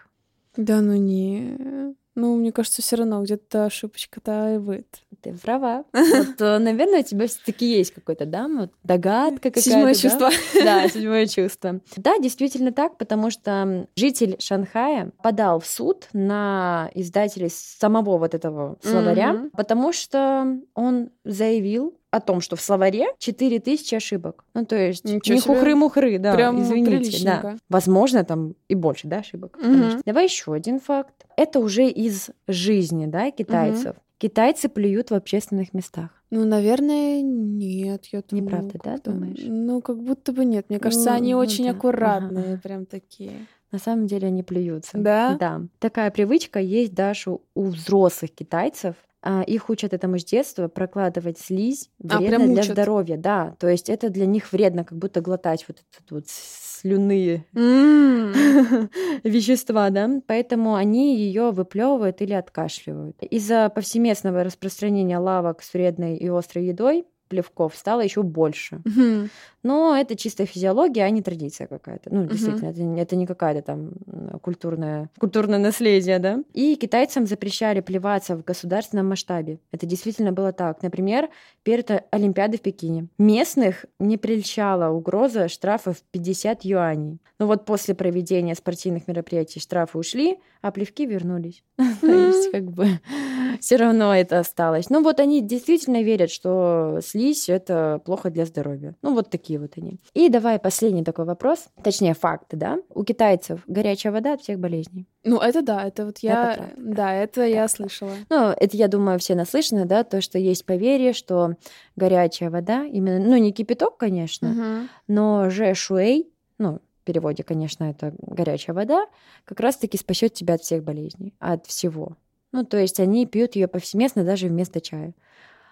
Да, 0.58 0.82
ну 0.82 0.96
не. 0.96 1.96
Ну, 2.16 2.36
мне 2.36 2.52
кажется, 2.52 2.82
все 2.82 2.98
равно 2.98 3.24
где-то 3.24 3.66
ошибочка-то 3.66 4.56
и 4.56 4.58
будет. 4.58 4.88
Ты 5.22 5.34
права. 5.34 5.86
Вот, 5.94 6.42
э, 6.42 6.58
наверное, 6.58 7.00
у 7.00 7.04
тебя 7.04 7.28
все-таки 7.28 7.66
есть 7.66 7.94
какой-то, 7.94 8.26
да, 8.26 8.48
вот 8.48 8.72
догадка 8.84 9.52
какая-то. 9.52 9.62
Седьмое 9.70 9.94
чувство. 9.94 10.30
Да, 10.54 10.88
седьмое 10.90 11.28
чувство. 11.28 11.80
Да, 11.96 12.18
действительно 12.20 12.72
так, 12.72 12.98
потому 12.98 13.30
что 13.32 13.88
житель 13.96 14.36
Шанхая 14.40 15.12
подал 15.24 15.60
в 15.60 15.66
суд 15.66 16.08
на 16.14 16.90
издателей 16.94 17.50
самого 17.50 18.18
вот 18.18 18.34
этого 18.34 18.78
словаря, 18.82 19.50
потому 19.56 19.94
что 19.94 20.60
он 20.74 21.12
заявил, 21.24 21.96
о 22.12 22.20
том, 22.20 22.42
что 22.42 22.56
в 22.56 22.62
словаре 22.62 23.08
4000 23.20 23.96
ошибок. 23.96 24.44
Ну, 24.54 24.66
то 24.66 24.76
есть 24.76 25.06
Ничего 25.06 25.36
не 25.36 25.42
хухры-мухры, 25.42 26.18
да, 26.18 26.34
Прям 26.34 26.62
извините. 26.62 27.24
Да. 27.24 27.58
Возможно, 27.70 28.24
там 28.24 28.56
и 28.68 28.76
больше, 28.76 29.08
да, 29.08 29.18
ошибок. 29.18 29.58
Угу. 29.58 30.02
Давай 30.06 30.26
еще 30.26 30.54
один 30.54 30.80
факт. 30.80 31.26
Это 31.38 31.60
уже 31.60 31.88
из 31.88 32.30
жизни, 32.48 33.06
да, 33.06 33.32
китайцев. 33.32 33.92
Угу. 33.92 34.04
Китайцы 34.18 34.68
плюют 34.68 35.12
в 35.12 35.14
общественных 35.14 35.74
местах. 35.74 36.10
Ну, 36.30 36.44
наверное, 36.46 37.22
нет. 37.22 38.06
Я 38.12 38.22
думаю, 38.22 38.46
Неправда, 38.46 38.80
да, 38.84 38.98
думаешь? 38.98 39.40
Ну, 39.42 39.82
как 39.82 40.02
будто 40.02 40.34
бы 40.34 40.44
нет. 40.46 40.66
Мне 40.70 40.80
кажется, 40.80 41.12
ну, 41.12 41.16
они 41.16 41.34
ну, 41.34 41.40
очень 41.40 41.66
да. 41.66 41.72
аккуратные, 41.72 42.54
ага. 42.54 42.62
прям 42.62 42.86
такие. 42.86 43.48
На 43.72 43.80
самом 43.80 44.08
деле 44.08 44.28
они 44.28 44.44
плюются. 44.44 44.98
Да? 44.98 45.38
Да. 45.40 45.62
Такая 45.80 46.12
привычка 46.12 46.60
есть 46.60 46.94
даже 46.94 47.38
у 47.54 47.64
взрослых 47.64 48.32
китайцев. 48.32 48.96
А, 49.22 49.42
их 49.44 49.70
учат 49.70 49.94
этому 49.94 50.18
с 50.18 50.24
детства 50.26 50.68
прокладывать 50.68 51.38
слизь 51.40 51.90
А, 52.08 52.18
вредно 52.18 52.22
прям 52.22 52.54
для 52.54 52.64
учат? 52.64 52.74
здоровья, 52.74 53.18
да. 53.18 53.56
То 53.60 53.68
есть 53.68 53.90
это 53.90 54.10
для 54.10 54.26
них 54.26 54.52
вредно, 54.54 54.84
как 54.86 54.98
будто 54.98 55.22
глотать 55.22 55.66
вот 55.68 55.78
этот 55.92 56.12
вот 56.12 56.24
слюные 56.28 57.46
М. 57.56 58.34
вещества, 59.24 59.90
да, 59.90 60.10
поэтому 60.28 60.76
они 60.76 61.18
ее 61.18 61.52
выплевывают 61.52 62.22
или 62.22 62.34
откашливают. 62.34 63.22
Из-за 63.22 63.70
повсеместного 63.70 64.44
распространения 64.44 65.18
лавок 65.18 65.62
с 65.62 65.74
вредной 65.74 66.16
и 66.18 66.28
острой 66.30 66.68
едой 66.68 67.06
плевков 67.28 67.76
стало 67.76 68.02
еще 68.02 68.24
больше. 68.24 68.82
Мгм. 68.86 69.30
Но 69.64 69.96
это 69.96 70.16
чисто 70.16 70.46
физиология, 70.46 71.04
а 71.04 71.10
не 71.10 71.22
традиция 71.22 71.68
какая-то. 71.68 72.14
Ну, 72.14 72.26
действительно, 72.26 72.70
это, 72.70 72.82
не- 72.82 73.02
это 73.02 73.16
не 73.16 73.26
какая-то 73.26 73.62
там 73.62 73.92
м, 74.08 74.40
культурное, 74.42 75.10
культурное 75.20 75.60
наследие, 75.60 76.20
да. 76.20 76.44
И 76.54 76.76
китайцам 76.76 77.26
запрещали 77.28 77.82
плеваться 77.82 78.36
в 78.36 78.44
государственном 78.44 79.08
масштабе. 79.10 79.60
Это 79.72 79.86
действительно 79.86 80.32
было 80.32 80.52
так. 80.54 80.82
Например, 80.84 81.30
перед 81.64 81.90
Олимпиадой 82.12 82.58
в 82.60 82.62
Пекине. 82.62 83.08
Местных 83.18 83.86
не 84.00 84.18
прельщала 84.18 84.90
угроза 84.94 85.48
штрафа 85.48 85.94
в 85.94 86.02
50 86.12 86.64
юаней. 86.66 87.20
Но 87.40 87.48
вот 87.48 87.66
после 87.66 87.96
проведения 87.96 88.54
спортивных 88.56 89.08
мероприятий 89.08 89.60
штрафы 89.62 89.98
ушли, 89.98 90.40
а 90.62 90.72
плевки 90.72 91.06
вернулись. 91.06 91.64
То 92.02 92.08
есть, 92.12 92.52
как 92.52 92.70
бы, 92.70 92.88
все 93.62 93.78
равно 93.78 94.14
это 94.14 94.40
осталось. 94.40 94.90
Ну, 94.90 95.02
вот 95.02 95.20
они 95.22 95.42
действительно 95.42 96.04
верят, 96.04 96.32
что 96.32 97.00
слизь— 97.02 97.48
это 97.50 98.02
плохо 98.04 98.30
для 98.30 98.46
здоровья. 98.46 98.96
Ну, 99.02 99.14
вот 99.14 99.30
такие 99.30 99.49
вот 99.58 99.74
они. 99.78 100.00
И 100.14 100.30
давай 100.30 100.60
последний 100.60 101.04
такой 101.04 101.26
вопрос, 101.26 101.68
точнее, 101.84 102.14
факты, 102.14 102.58
да? 102.58 102.80
У 102.90 103.04
китайцев 103.04 103.62
горячая 103.68 104.14
вода 104.14 104.34
от 104.34 104.42
всех 104.42 104.60
болезней. 104.60 105.08
Ну, 105.24 105.40
это 105.40 105.62
да, 105.62 105.86
это 105.86 106.06
вот 106.06 106.20
я... 106.20 106.52
Это 106.54 106.62
правда. 106.64 106.96
Да, 106.96 107.14
это 107.14 107.46
я 107.46 107.68
слышала. 107.68 108.12
Ну, 108.30 108.50
это, 108.50 108.78
я 108.78 108.88
думаю, 108.88 109.20
все 109.20 109.36
наслышаны, 109.36 109.86
да, 109.86 110.04
то, 110.04 110.22
что 110.22 110.38
есть 110.38 110.66
поверье, 110.66 111.14
что 111.14 111.56
горячая 111.96 112.50
вода, 112.50 112.86
именно, 112.86 113.20
ну, 113.20 113.38
не 113.38 113.52
кипяток, 113.52 113.98
конечно, 113.98 114.50
Мгм. 114.50 114.90
но 115.08 115.50
же 115.50 115.74
шуэй, 115.74 116.30
ну, 116.58 116.80
в 117.02 117.04
переводе, 117.06 117.44
конечно, 117.44 117.86
это 117.86 118.14
горячая 118.22 118.76
вода, 118.76 119.06
как 119.46 119.60
раз-таки 119.60 119.98
спасет 119.98 120.34
тебя 120.34 120.56
от 120.56 120.62
всех 120.62 120.84
болезней, 120.84 121.34
от 121.40 121.66
всего. 121.66 122.18
Ну, 122.52 122.64
то 122.64 122.78
есть 122.78 123.00
они 123.00 123.26
пьют 123.26 123.56
ее 123.56 123.68
повсеместно 123.68 124.24
даже 124.24 124.48
вместо 124.48 124.82
чая. 124.82 125.14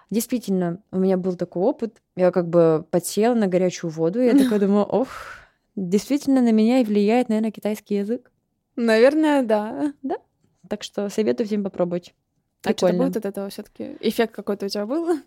Действительно, 0.10 0.82
у 0.92 1.00
меня 1.00 1.18
был 1.18 1.36
такой 1.36 1.64
опыт. 1.64 2.02
Я 2.16 2.32
как 2.32 2.48
бы 2.48 2.86
подсела 2.92 3.34
на 3.36 3.48
горячую 3.48 3.92
воду, 3.92 4.22
и 4.22 4.26
я 4.26 4.38
такая 4.38 4.60
думаю, 4.66 4.86
ох, 4.86 5.10
действительно 5.76 6.42
на 6.42 6.52
меня 6.52 6.80
и 6.80 6.86
влияет, 6.86 7.30
наверное, 7.30 7.52
китайский 7.52 7.96
язык. 7.96 8.32
Наверное, 8.76 9.44
да. 9.44 9.94
Так 10.70 10.84
что 10.84 11.10
советую 11.10 11.48
всем 11.48 11.64
попробовать. 11.64 12.14
А 12.64 12.70
Прикольно. 12.70 13.04
будет 13.06 13.18
от 13.18 13.26
этого 13.26 13.50
все 13.50 13.64
таки 13.64 13.96
Эффект 14.00 14.34
какой-то 14.34 14.66
у 14.66 14.70
тебя 14.70 14.86
был? 14.86 15.20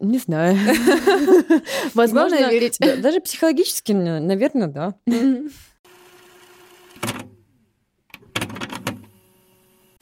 Не 0.00 0.18
знаю. 0.18 0.56
Главное 1.94 2.50
верить. 2.50 2.76
да, 2.80 2.96
даже 2.96 3.20
психологически, 3.20 3.92
наверное, 3.92 4.68
да. 4.68 4.94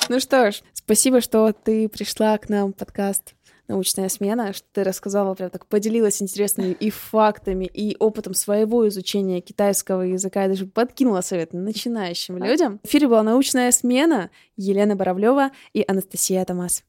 Ну 0.08 0.20
что 0.20 0.50
ж, 0.50 0.62
спасибо, 0.74 1.20
что 1.20 1.52
ты 1.52 1.88
пришла 1.88 2.36
к 2.38 2.48
нам 2.48 2.72
в 2.72 2.76
подкаст 2.76 3.34
«Научная 3.72 4.08
смена», 4.08 4.52
что 4.52 4.66
ты 4.72 4.84
рассказала, 4.84 5.34
прям 5.34 5.50
так 5.50 5.66
поделилась 5.66 6.20
интересными 6.20 6.72
и 6.72 6.90
фактами, 6.90 7.64
и 7.64 7.96
опытом 7.98 8.34
своего 8.34 8.86
изучения 8.88 9.40
китайского 9.40 10.02
языка, 10.02 10.44
и 10.44 10.48
даже 10.48 10.66
подкинула 10.66 11.22
совет 11.22 11.54
начинающим 11.54 12.36
людям. 12.36 12.80
В 12.82 12.86
эфире 12.86 13.08
была 13.08 13.22
«Научная 13.22 13.72
смена» 13.72 14.30
Елена 14.56 14.94
Боровлева 14.94 15.52
и 15.72 15.84
Анастасия 15.86 16.44
Томас. 16.44 16.84